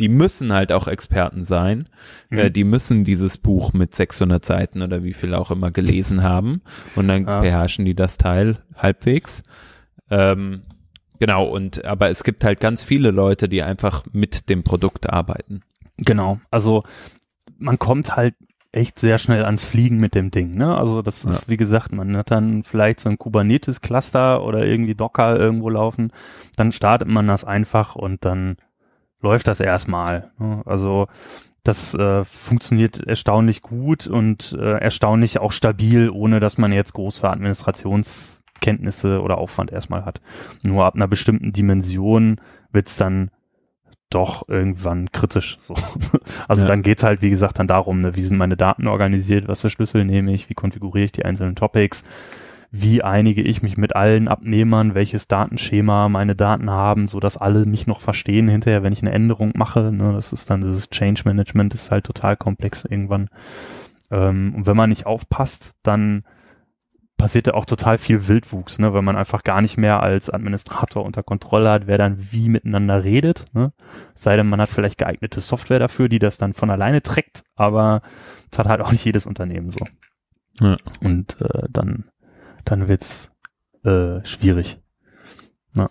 [0.01, 1.89] die müssen halt auch Experten sein.
[2.31, 2.39] Mhm.
[2.39, 6.63] Äh, die müssen dieses Buch mit 600 Seiten oder wie viel auch immer gelesen haben
[6.97, 7.41] und dann ah.
[7.41, 9.43] beherrschen die das Teil halbwegs.
[10.11, 10.63] Ähm,
[11.19, 15.63] genau, und aber es gibt halt ganz viele Leute, die einfach mit dem Produkt arbeiten.
[15.99, 16.83] Genau, also
[17.59, 18.35] man kommt halt
[18.73, 20.57] echt sehr schnell ans Fliegen mit dem Ding.
[20.57, 20.77] Ne?
[20.77, 25.39] Also das ist, wie gesagt, man hat dann vielleicht so ein Kubernetes-Cluster oder irgendwie Docker
[25.39, 26.11] irgendwo laufen,
[26.57, 28.57] dann startet man das einfach und dann
[29.25, 30.31] läuft das erstmal.
[30.39, 30.63] Ne?
[30.65, 31.09] Also
[31.65, 37.29] das äh, funktioniert erstaunlich gut und äh, erstaunlich auch stabil, ohne dass man jetzt große
[37.29, 40.21] Administrationskenntnisse oder Aufwand erstmal hat.
[40.63, 42.39] Nur ab einer bestimmten Dimension
[42.71, 43.31] wird's dann
[44.11, 45.57] doch irgendwann kritisch.
[45.61, 45.75] So.
[46.47, 46.69] Also ja.
[46.69, 49.71] dann geht's halt, wie gesagt, dann darum, ne, wie sind meine Daten organisiert, was für
[49.71, 52.05] Schlüssel nehme ich, wie konfiguriere ich die einzelnen Topics,
[52.77, 57.67] wie einige ich mich mit allen Abnehmern, welches Datenschema meine Daten haben, so dass alle
[57.67, 59.93] mich noch verstehen hinterher, wenn ich eine Änderung mache.
[59.93, 63.29] Ne, das ist dann dieses Change Management, ist halt total komplex irgendwann.
[64.11, 66.25] Ähm, und wenn man nicht aufpasst, dann
[67.17, 71.05] passiert ja auch total viel Wildwuchs, ne, weil man einfach gar nicht mehr als Administrator
[71.05, 73.45] unter Kontrolle hat, wer dann wie miteinander redet.
[73.53, 73.73] Ne?
[74.15, 78.03] Sei denn, man hat vielleicht geeignete Software dafür, die das dann von alleine trägt, aber
[78.51, 79.85] das hat halt auch nicht jedes Unternehmen so.
[80.59, 80.77] Ja.
[81.01, 82.07] Und äh, dann
[82.65, 83.33] dann wird's
[83.85, 84.79] äh, schwierig.
[85.77, 85.91] Ja.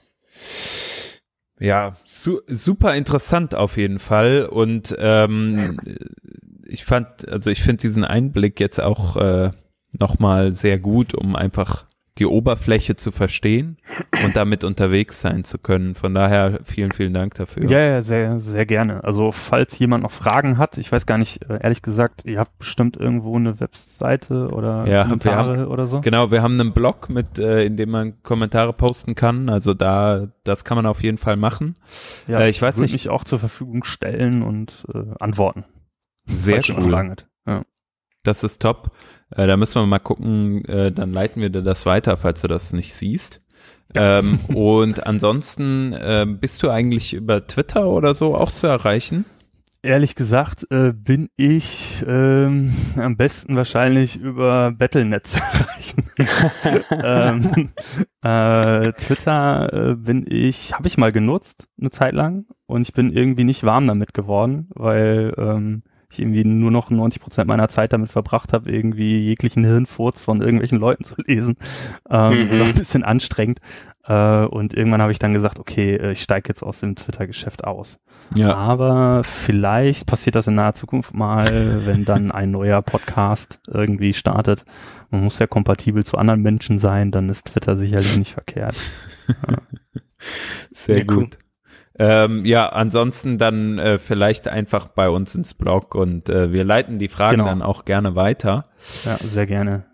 [1.60, 4.46] Ja, su super interessant auf jeden Fall.
[4.46, 5.78] Und ähm,
[6.66, 9.52] ich fand, also ich finde diesen Einblick jetzt auch äh,
[10.00, 11.86] nochmal sehr gut, um einfach
[12.20, 13.78] die Oberfläche zu verstehen
[14.24, 15.96] und damit unterwegs sein zu können.
[15.96, 17.68] Von daher vielen, vielen Dank dafür.
[17.70, 19.04] Ja, ja, sehr, sehr gerne.
[19.04, 22.60] Also falls jemand noch Fragen hat, ich weiß gar nicht, äh, ehrlich gesagt, ihr habt
[22.60, 26.02] bestimmt irgendwo eine Webseite oder ja, Kommentare haben, oder so.
[26.02, 29.50] Genau, wir haben einen Blog mit, äh, in dem man Kommentare posten kann.
[29.50, 31.76] Also da, das kann man auf jeden Fall machen.
[32.28, 32.94] Ja, äh, ich weiß nicht.
[32.94, 35.66] mich auch zur Verfügung stellen und äh, antworten.
[36.26, 37.16] Sehr cool.
[37.48, 37.64] Ja.
[38.24, 38.92] Das ist top.
[39.36, 42.48] Äh, da müssen wir mal gucken, äh, dann leiten wir dir das weiter, falls du
[42.48, 43.42] das nicht siehst.
[43.96, 49.26] ähm, und ansonsten äh, bist du eigentlich über Twitter oder so auch zu erreichen?
[49.86, 56.06] Ehrlich gesagt äh, bin ich ähm, am besten wahrscheinlich über Battlenet zu erreichen.
[57.04, 57.70] ähm,
[58.22, 63.12] äh, Twitter äh, bin ich, habe ich mal genutzt eine Zeit lang und ich bin
[63.12, 65.84] irgendwie nicht warm damit geworden, weil ähm,
[66.14, 70.42] ich irgendwie nur noch 90 Prozent meiner Zeit damit verbracht habe, irgendwie jeglichen Hirnfurz von
[70.42, 71.58] irgendwelchen Leuten zu lesen.
[72.10, 72.50] Ähm, mhm.
[72.50, 73.60] Das war ein bisschen anstrengend.
[74.06, 77.64] Äh, und irgendwann habe ich dann gesagt, okay, äh, ich steige jetzt aus dem Twitter-Geschäft
[77.64, 78.00] aus.
[78.36, 78.56] Ja.
[78.56, 84.66] Aber vielleicht passiert das in naher Zukunft mal, wenn dann ein neuer Podcast irgendwie startet.
[85.10, 88.76] Man muss ja kompatibel zu anderen Menschen sein, dann ist Twitter sicherlich nicht verkehrt.
[89.48, 89.58] Ja.
[90.74, 91.38] Sehr ja, gut.
[92.00, 96.98] Ähm, ja, ansonsten dann äh, vielleicht einfach bei uns ins Blog und äh, wir leiten
[96.98, 97.50] die Fragen genau.
[97.50, 98.66] dann auch gerne weiter.
[99.06, 99.86] Ja, sehr gerne.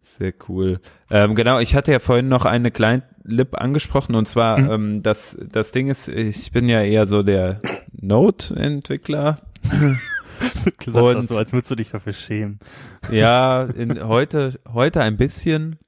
[0.00, 0.80] Sehr cool.
[1.10, 4.70] Ähm, genau, ich hatte ja vorhin noch eine Client-Lib angesprochen und zwar, mhm.
[4.70, 7.60] ähm, das, das Ding ist, ich bin ja eher so der
[7.92, 9.38] Node-Entwickler.
[10.84, 12.58] du und, das so, als würdest du dich dafür schämen.
[13.10, 15.78] Ja, in, heute, heute ein bisschen.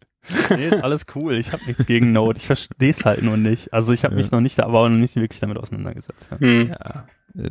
[0.51, 1.35] Nee, ist alles cool.
[1.35, 2.39] Ich habe nichts gegen Node.
[2.39, 3.73] Ich verstehe es halt nur nicht.
[3.73, 4.21] Also ich habe ja.
[4.21, 6.29] mich noch nicht, aber auch noch nicht wirklich damit auseinandergesetzt.
[6.31, 6.41] Ja.
[6.41, 6.69] Hm.
[6.69, 7.05] ja.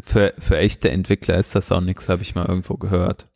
[0.03, 3.27] Für, für echte Entwickler ist das auch nichts, habe ich mal irgendwo gehört.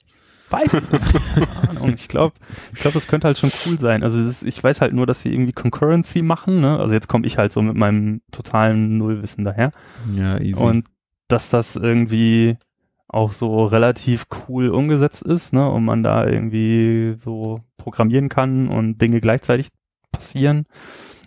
[0.49, 1.33] Weiß ich nicht.
[1.33, 1.93] Keine Ahnung.
[1.95, 2.35] Ich glaube,
[2.73, 4.03] ich glaube, das könnte halt schon cool sein.
[4.03, 6.61] Also ist, ich weiß halt nur, dass sie irgendwie Concurrency machen.
[6.61, 6.77] Ne?
[6.77, 9.71] Also jetzt komme ich halt so mit meinem totalen Nullwissen daher.
[10.15, 10.53] Ja, easy.
[10.53, 10.85] Und
[11.27, 12.57] dass das irgendwie
[13.13, 15.69] auch so relativ cool umgesetzt ist, ne?
[15.69, 19.67] Und man da irgendwie so programmieren kann und Dinge gleichzeitig
[20.11, 20.65] passieren.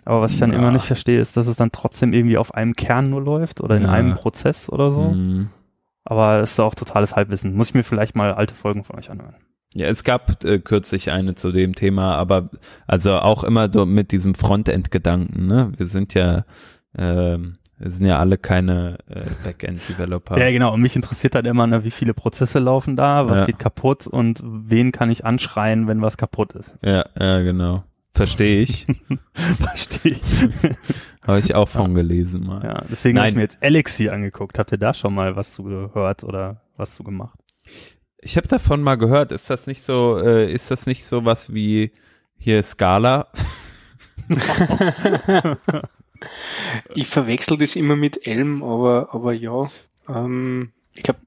[0.05, 0.57] Aber was ich dann Ja.
[0.59, 3.75] immer nicht verstehe, ist, dass es dann trotzdem irgendwie auf einem Kern nur läuft oder
[3.77, 3.91] in Ja.
[3.91, 5.01] einem Prozess oder so.
[5.09, 5.49] Mhm.
[6.05, 7.53] Aber es ist auch totales Halbwissen.
[7.55, 9.35] Muss ich mir vielleicht mal alte Folgen von euch anhören.
[9.73, 12.49] Ja, es gab äh, kürzlich eine zu dem Thema, aber
[12.87, 15.73] also auch immer mit diesem Frontend-Gedanken, ne?
[15.75, 16.45] Wir sind ja,
[16.97, 20.37] ähm, wir sind ja alle keine äh, Backend-Developer.
[20.39, 20.73] Ja, genau.
[20.73, 23.45] Und mich interessiert halt immer, ne, wie viele Prozesse laufen da, was Ja.
[23.45, 26.77] geht kaputt und wen kann ich anschreien, wenn was kaputt ist.
[26.83, 27.83] Ja, ja, genau.
[28.13, 28.87] Verstehe ich.
[29.59, 30.21] Verstehe ich.
[31.27, 32.63] Habe ich auch von gelesen mal.
[32.63, 34.57] Ja, deswegen habe ich mir jetzt Elixir angeguckt.
[34.57, 37.37] Habt ihr da schon mal was zu gehört oder was zu gemacht?
[38.19, 41.53] Ich habe davon mal gehört, ist das nicht so, äh, ist das nicht so was
[41.53, 41.91] wie
[42.37, 43.27] hier Scala?
[46.95, 49.69] Ich verwechsel das immer mit Elm, aber, aber ja.
[50.09, 51.19] Ähm, ich glaube,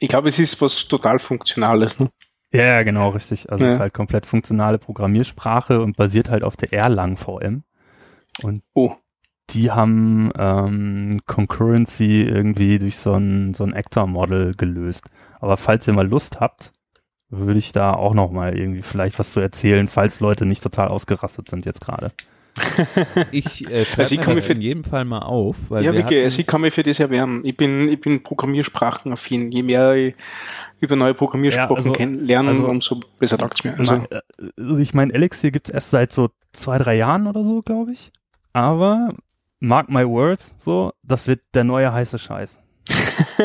[0.00, 1.98] ich glaube, es ist was total Funktionales.
[2.00, 2.10] Ne?
[2.52, 3.50] Ja, genau, richtig.
[3.50, 3.74] Also es Ja.
[3.74, 7.64] ist halt komplett funktionale Programmiersprache und basiert halt auf der Erlang VM.
[8.42, 8.92] Und Oh,
[9.50, 15.04] die haben ähm, Concurrency irgendwie durch so ein, so ein Actor-Model gelöst.
[15.40, 16.72] Aber falls ihr mal Lust habt,
[17.28, 20.88] würde ich da auch noch mal irgendwie vielleicht was zu erzählen, falls Leute nicht total
[20.88, 22.12] ausgerastet sind jetzt gerade.
[23.32, 26.24] Ich äh, Also ich kann mir in jedem Fall mal auf, weil ja, wir wirklich,
[26.24, 27.44] also ich kann mich für das erwärmen.
[27.44, 29.50] Ich bin, ich bin Programmiersprachenaffin.
[29.52, 30.14] Je mehr ich
[30.80, 33.78] über neue Programmiersprachen Ja, also- kennenlernen, also- umso besser taugt mir.
[33.78, 34.20] Also, äh,
[34.58, 38.10] also ich meine, Elixir gibt's erst seit so zwei, drei Jahren oder so, glaube ich.
[38.52, 39.12] Aber
[39.60, 42.62] mark my words, so, das wird der neue heiße Scheiß.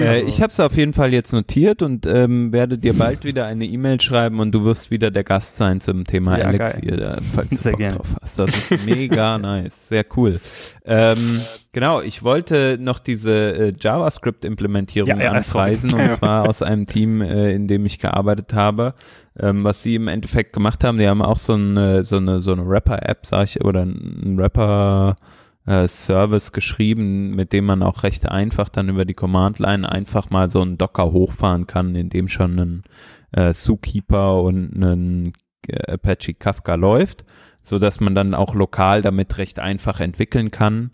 [0.00, 3.46] Äh, ich habe es auf jeden Fall jetzt notiert und ähm, werde dir bald wieder
[3.46, 7.20] eine E-Mail schreiben und du wirst wieder der Gast sein zum Thema Ja, Elixir, äh,
[7.34, 7.96] falls du Sehr Bock gerne.
[7.96, 8.38] drauf hast.
[8.38, 10.40] Das ist mega nice, sehr cool.
[10.84, 11.40] Ähm,
[11.72, 17.20] genau, ich wollte noch diese äh, JavaScript-Implementierung Ja, ja, anpreisen und zwar aus einem Team,
[17.20, 18.94] äh, in dem ich gearbeitet habe.
[19.38, 22.52] Ähm, was sie im Endeffekt gemacht haben, die haben auch so eine so eine so
[22.52, 25.16] eine Rapper-App, sag ich, oder ein Rapper
[25.68, 30.48] äh, Service geschrieben, mit dem man auch recht einfach dann über die Command-Line einfach mal
[30.48, 32.82] so einen Docker hochfahren kann, in dem schon ein
[33.32, 35.32] äh, Zookeeper und ein
[35.68, 37.24] äh, Apache Kafka läuft,
[37.62, 40.92] so dass man dann auch lokal damit recht einfach entwickeln kann.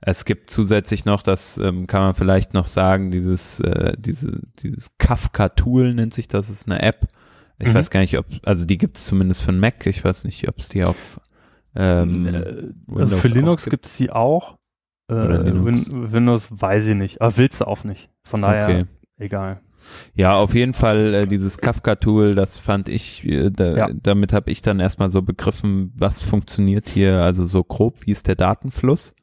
[0.00, 4.98] Es gibt zusätzlich noch, das ähm, kann man vielleicht noch sagen, dieses, äh, diese, dieses
[4.98, 7.06] Kafka-Tool nennt sich das, ist eine App.
[7.58, 7.74] Ich Mhm.
[7.74, 10.48] weiß gar nicht, ob, also die gibt es zumindest für den Mac, ich weiß nicht,
[10.48, 11.20] ob es die auf
[11.76, 13.70] ähm, Äh, also Windows für Linux gibt.
[13.72, 14.56] gibt's die auch.
[15.10, 15.88] Äh, Oder Linux.
[15.90, 17.20] Win Windows weiß ich nicht.
[17.20, 18.10] Aber willst du auch nicht.
[18.24, 18.84] Von daher, Okay.
[19.18, 19.60] egal.
[20.14, 23.88] Ja, auf jeden Fall äh, dieses Kafka-Tool, das fand ich, äh, da, Ja.
[23.92, 28.26] damit habe ich dann erstmal so begriffen, was funktioniert hier, also so grob, wie ist
[28.26, 29.14] der Datenfluss.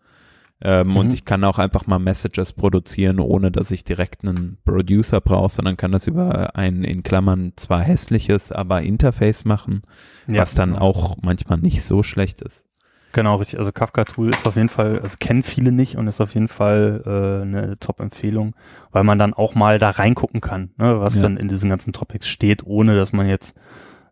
[0.65, 0.95] Ähm, Mhm.
[0.95, 5.49] Und ich kann auch einfach mal Messages produzieren, ohne dass ich direkt einen Producer brauche,
[5.49, 9.81] sondern kann das über ein in Klammern zwar hässliches, aber Interface machen,
[10.25, 10.81] was dann genau.
[10.81, 12.65] auch manchmal nicht so schlecht ist.
[13.11, 13.59] Genau, richtig.
[13.59, 17.03] Also Kafka-Tool ist auf jeden Fall, also kennen viele nicht und ist auf jeden Fall
[17.05, 18.55] äh, eine Top-Empfehlung,
[18.91, 21.23] weil man dann auch mal da reingucken kann, ne, was Ja.
[21.23, 23.55] dann in diesen ganzen Topics steht, ohne dass man jetzt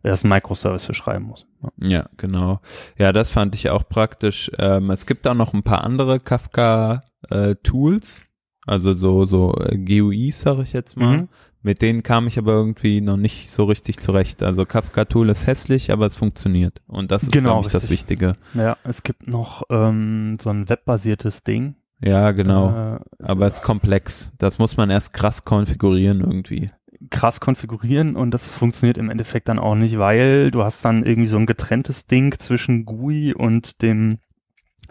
[0.02, 1.46] erst einen Microservice für schreiben muss.
[1.62, 1.70] Ja.
[1.88, 2.60] Ja, genau.
[2.98, 4.50] Ja, das fand ich auch praktisch.
[4.58, 8.24] Ähm, es gibt auch noch ein paar andere Kafka-Tools,
[8.66, 11.18] also so, so äh, GUIs, sage ich jetzt mal.
[11.18, 11.28] Mhm.
[11.64, 14.42] Mit denen kam ich aber irgendwie noch nicht so richtig zurecht.
[14.42, 16.82] Also Kafka-Tool ist hässlich, aber es funktioniert.
[16.88, 17.88] Und das ist, Genau, glaube ich, das.
[17.88, 18.34] Wichtige.
[18.54, 21.76] Ja, es gibt noch ähm, so ein webbasiertes Ding.
[22.00, 22.96] Ja, genau.
[22.96, 24.32] Äh, aber es ist komplex.
[24.38, 26.72] Das muss man erst krass konfigurieren irgendwie.
[27.10, 31.28] Krass konfigurieren und das funktioniert im Endeffekt dann auch nicht, weil du hast dann irgendwie
[31.28, 34.18] so ein getrenntes Ding zwischen GUI und dem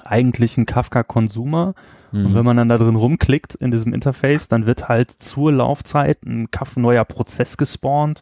[0.03, 1.74] eigentlichen Kafka-Consumer.
[2.12, 2.36] Und Mhm.
[2.36, 6.51] wenn man dann da drin rumklickt in diesem Interface, dann wird halt zur Laufzeit ein
[6.51, 8.22] Kaf neuer Prozess gespawnt,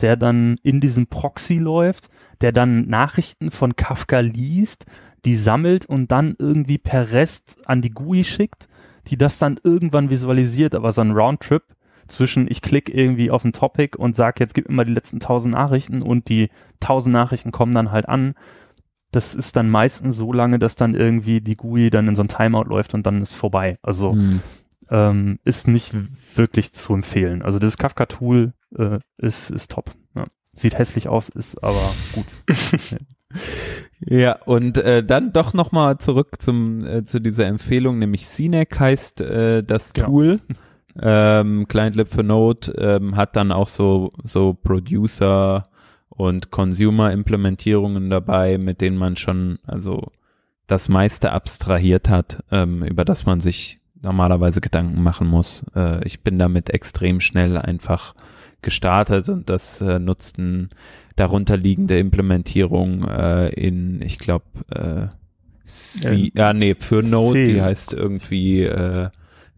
[0.00, 2.08] der dann in diesem Proxy läuft,
[2.40, 4.86] der dann Nachrichten von Kafka liest,
[5.24, 8.68] die sammelt und dann irgendwie per REST an die GUI schickt,
[9.08, 11.62] die das dann irgendwann visualisiert, aber so ein Roundtrip
[12.08, 15.20] zwischen ich klicke irgendwie auf ein Topic und sag jetzt gib mir mal die letzten
[15.20, 16.50] tausend Nachrichten und die
[16.80, 18.34] tausend Nachrichten kommen dann halt an.
[19.12, 22.28] Das ist dann meistens so lange, dass dann irgendwie die GUI dann in so ein
[22.28, 23.78] Timeout läuft und dann ist vorbei.
[23.82, 24.40] Also Mhm.
[24.90, 25.92] ähm, ist nicht
[26.36, 27.42] wirklich zu empfehlen.
[27.42, 29.92] Also das Kafka-Tool äh, ist, ist top.
[30.14, 30.24] Ja.
[30.54, 32.26] Sieht hässlich aus, ist aber gut.
[34.00, 39.20] Ja, und äh, dann doch nochmal zurück zum, äh, zu dieser Empfehlung, nämlich CNEC heißt
[39.20, 40.08] äh, das Genau.
[41.00, 45.68] Ähm, Client-Lib für Node ähm, hat dann auch so, so Producer
[46.08, 50.10] und Consumer-Implementierungen dabei, mit denen man schon, also
[50.66, 55.64] das meiste abstrahiert hat, ähm, über das man sich normalerweise Gedanken machen muss.
[55.74, 58.14] Äh, ich bin damit extrem schnell einfach
[58.62, 60.70] gestartet und das äh, nutzten
[61.16, 65.06] darunterliegende Implementierung äh, in, ich glaube, äh,
[65.62, 69.08] C, ja, nee, für Node, die heißt irgendwie äh,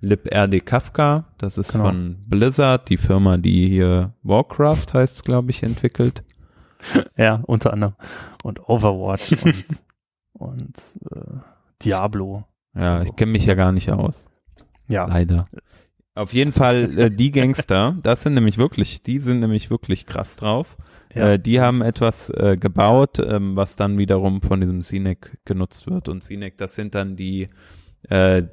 [0.00, 1.26] librd Kafka.
[1.38, 1.84] Das ist genau.
[1.84, 6.22] von Blizzard, die Firma, die hier Warcraft heißt, glaube ich, entwickelt.
[7.16, 7.94] ja, unter anderem.
[8.42, 9.82] Und Overwatch und,
[10.32, 10.76] und
[11.10, 11.38] äh,
[11.82, 12.44] Diablo.
[12.74, 13.08] Ja, so.
[13.08, 14.28] ich kenne mich ja gar nicht aus.
[14.88, 15.06] Ja.
[15.06, 15.48] Leider.
[16.14, 20.36] Auf jeden Fall äh, die Gangster, das sind nämlich wirklich, die sind nämlich wirklich krass
[20.36, 20.76] drauf.
[21.14, 21.32] Ja.
[21.32, 26.08] Äh, die haben etwas äh, gebaut, ähm, was dann wiederum von diesem CNEC genutzt wird.
[26.08, 27.48] Und CNEC, das sind dann die,
[28.08, 28.44] äh,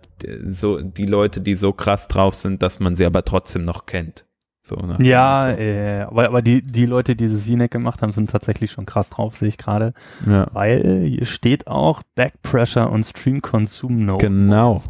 [0.44, 4.26] so, die Leute, die so krass drauf sind, dass man sie aber trotzdem noch kennt.
[4.62, 8.72] So, ja, äh, aber, aber die, die Leute, die dieses CNEC gemacht haben, sind tatsächlich
[8.72, 9.94] schon krass drauf, sehe ich gerade.
[10.28, 10.48] Ja.
[10.54, 14.26] Weil hier steht auch Backpressure und Stream Consume Node.
[14.26, 14.82] Genau.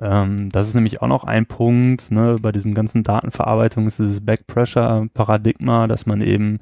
[0.00, 4.24] Ähm, das ist nämlich auch noch ein Punkt, ne, bei diesem ganzen Datenverarbeitung ist dieses
[4.24, 6.60] Backpressure-Paradigma, dass man eben,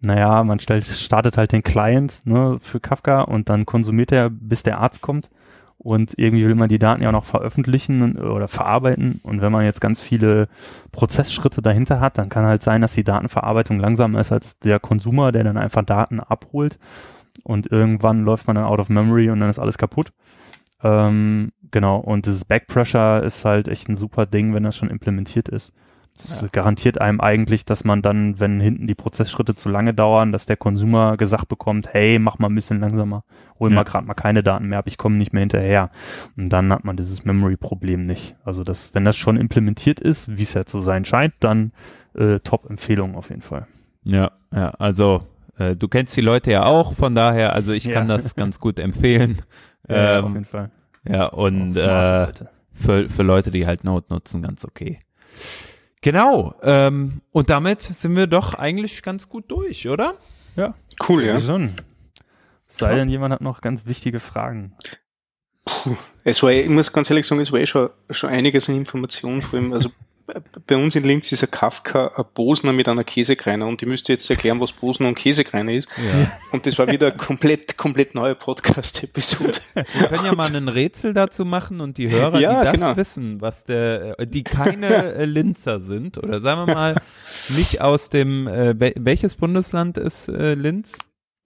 [0.00, 4.64] naja, man stellt, startet halt den Client ne, für Kafka und dann konsumiert er, bis
[4.64, 5.30] der Arzt kommt.
[5.78, 9.20] Und irgendwie will man die Daten ja auch noch veröffentlichen oder verarbeiten.
[9.22, 10.48] Und wenn man jetzt ganz viele
[10.90, 15.30] Prozessschritte dahinter hat, dann kann halt sein, dass die Datenverarbeitung langsamer ist als der Konsumer,
[15.30, 16.78] der dann einfach Daten abholt.
[17.44, 20.12] Und irgendwann läuft man dann out of memory und dann ist alles kaputt.
[20.82, 25.48] Ähm, genau, und dieses Backpressure ist halt echt ein super Ding, wenn das schon implementiert
[25.48, 25.72] ist.
[26.18, 26.48] Das ja.
[26.50, 30.56] garantiert einem eigentlich, dass man dann, wenn hinten die Prozessschritte zu lange dauern, dass der
[30.56, 33.22] Konsumer gesagt bekommt, hey, mach mal ein bisschen langsamer,
[33.60, 33.76] hol ja.
[33.76, 35.90] mal gerade mal keine Daten mehr ab, ich komme nicht mehr hinterher.
[36.36, 38.36] Und dann hat man dieses Memory-Problem nicht.
[38.44, 41.72] Also das, wenn das schon implementiert ist, wie es ja zu sein scheint, dann
[42.14, 43.68] äh, Top-Empfehlung auf jeden Fall.
[44.02, 45.22] Ja, ja, also
[45.56, 47.92] äh, du kennst die Leute ja auch, von daher, also ich ja.
[47.92, 49.38] kann das ganz gut empfehlen.
[49.88, 50.70] Ja, ähm, auf jeden Fall.
[51.08, 52.26] Ja, und äh,
[52.74, 54.98] für, für Leute, die halt Node nutzen, ganz okay.
[56.00, 56.54] Genau.
[56.62, 60.14] Ähm, und damit sind wir doch eigentlich ganz gut durch, oder?
[60.56, 60.74] Ja.
[61.08, 61.40] Cool, ja.
[61.40, 61.70] Schon.
[62.66, 64.74] Sei denn, jemand hat noch ganz wichtige Fragen.
[65.64, 68.76] Puh, es war, ich muss ganz ehrlich sagen, es war eh schon, schon einiges an
[68.76, 69.90] Informationen, vor allem, also
[70.66, 74.12] bei uns in Linz ist ein Kafka ein Bosner mit einer Käsekreiner und ich müsste
[74.12, 75.88] jetzt erklären, was Bosner und Käsekreiner ist.
[75.96, 76.32] Ja.
[76.52, 79.58] Und das war wieder komplett, komplett neue Podcast-Episode.
[79.74, 82.96] Wir können ja mal ein Rätsel dazu machen und die Hörer, ja, die das genau.
[82.96, 86.96] wissen, was der, die keine äh, Linzer sind, oder sagen wir mal,
[87.48, 90.92] nicht aus dem, äh, welches Bundesland ist äh, Linz?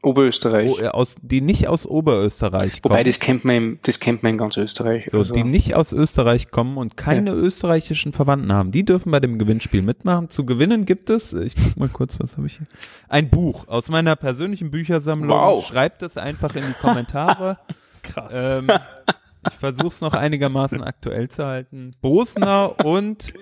[0.02, 0.70] Oberösterreich.
[0.70, 2.94] Oh, aus, die nicht aus Oberösterreich kommen.
[2.94, 5.08] Wobei, das kennt man, in, das kennt man in ganz Österreich.
[5.10, 5.34] So, also.
[5.34, 7.36] Die nicht aus Österreich kommen und keine ja.
[7.36, 10.28] österreichischen Verwandten haben, die dürfen bei dem Gewinnspiel mitmachen.
[10.28, 12.66] Zu gewinnen gibt es, ich guck mal kurz, was habe ich hier?
[13.08, 15.30] Ein Buch aus meiner persönlichen Büchersammlung.
[15.30, 15.64] Wow.
[15.64, 17.58] Schreibt es einfach in die Kommentare.
[18.02, 18.32] Krass.
[18.34, 18.68] Ähm,
[19.48, 21.92] ich versuche es noch einigermaßen aktuell zu halten.
[22.00, 23.32] Bosner und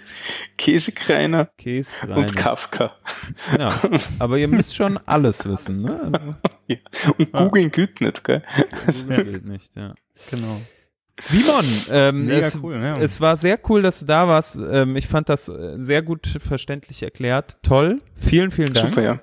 [0.56, 2.92] Käsekreiner, Käsekreiner und Kafka.
[3.52, 3.70] Genau.
[4.18, 6.00] Aber ihr müsst schon alles wissen, ne?
[6.00, 6.34] Also,
[6.68, 6.76] ja.
[7.18, 7.70] Und googeln ah.
[7.70, 8.42] gilt nicht, gell?
[8.86, 9.94] Googeln gilt nicht, ja.
[10.30, 10.60] Genau.
[11.20, 12.96] Simon, ähm, es, cool, ja.
[12.96, 14.56] es, war sehr cool, dass du da warst.
[14.56, 17.58] Ähm, ich fand das äh, sehr gut verständlich erklärt.
[17.62, 18.00] Toll.
[18.14, 18.88] Vielen, vielen Dank.
[18.88, 19.22] Super, ja.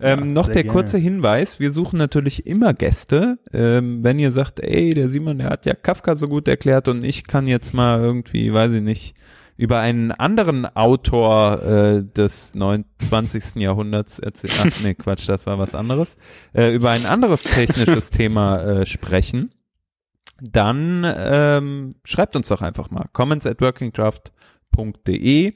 [0.00, 0.72] Ähm, ja, noch der gerne.
[0.72, 3.38] kurze Hinweis, wir suchen natürlich immer Gäste.
[3.52, 7.04] Ähm, wenn ihr sagt, ey, der Simon, der hat ja Kafka so gut erklärt und
[7.04, 9.16] ich kann jetzt mal irgendwie, weiß ich nicht,
[9.56, 13.56] über einen anderen Autor äh, des 29.
[13.56, 14.72] Jahrhunderts erzählen.
[14.72, 16.16] Ach nee, Quatsch, das war was anderes.
[16.54, 19.50] Äh, über ein anderes technisches Thema äh, sprechen,
[20.40, 23.06] dann ähm, schreibt uns doch einfach mal.
[23.12, 25.54] Comments at workingcraft.de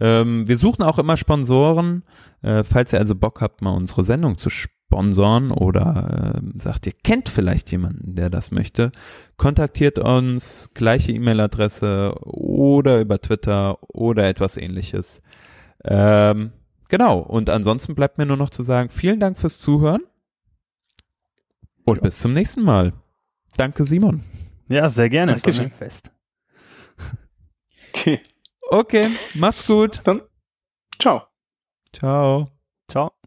[0.00, 2.04] ähm, wir suchen auch immer Sponsoren.
[2.42, 6.92] Äh, falls ihr also Bock habt, mal unsere Sendung zu sponsoren oder äh, sagt, ihr
[6.92, 8.92] kennt vielleicht jemanden, der das möchte,
[9.36, 15.20] kontaktiert uns, gleiche E-Mail-Adresse oder über Twitter oder etwas ähnliches.
[15.84, 16.52] Ähm,
[16.88, 20.02] genau, und ansonsten bleibt mir nur noch zu sagen, vielen Dank fürs Zuhören
[21.84, 22.02] und ja.
[22.02, 22.92] bis zum nächsten Mal.
[23.56, 24.22] Danke, Simon.
[24.68, 25.32] Ja, sehr gerne.
[25.32, 25.70] Dankeschön.
[25.70, 26.12] Fest.
[27.94, 28.20] Okay.
[28.70, 30.00] Okay, macht's gut.
[30.04, 30.20] Dann
[31.00, 31.22] ciao.
[31.92, 32.48] Ciao.
[32.86, 33.17] Ciao.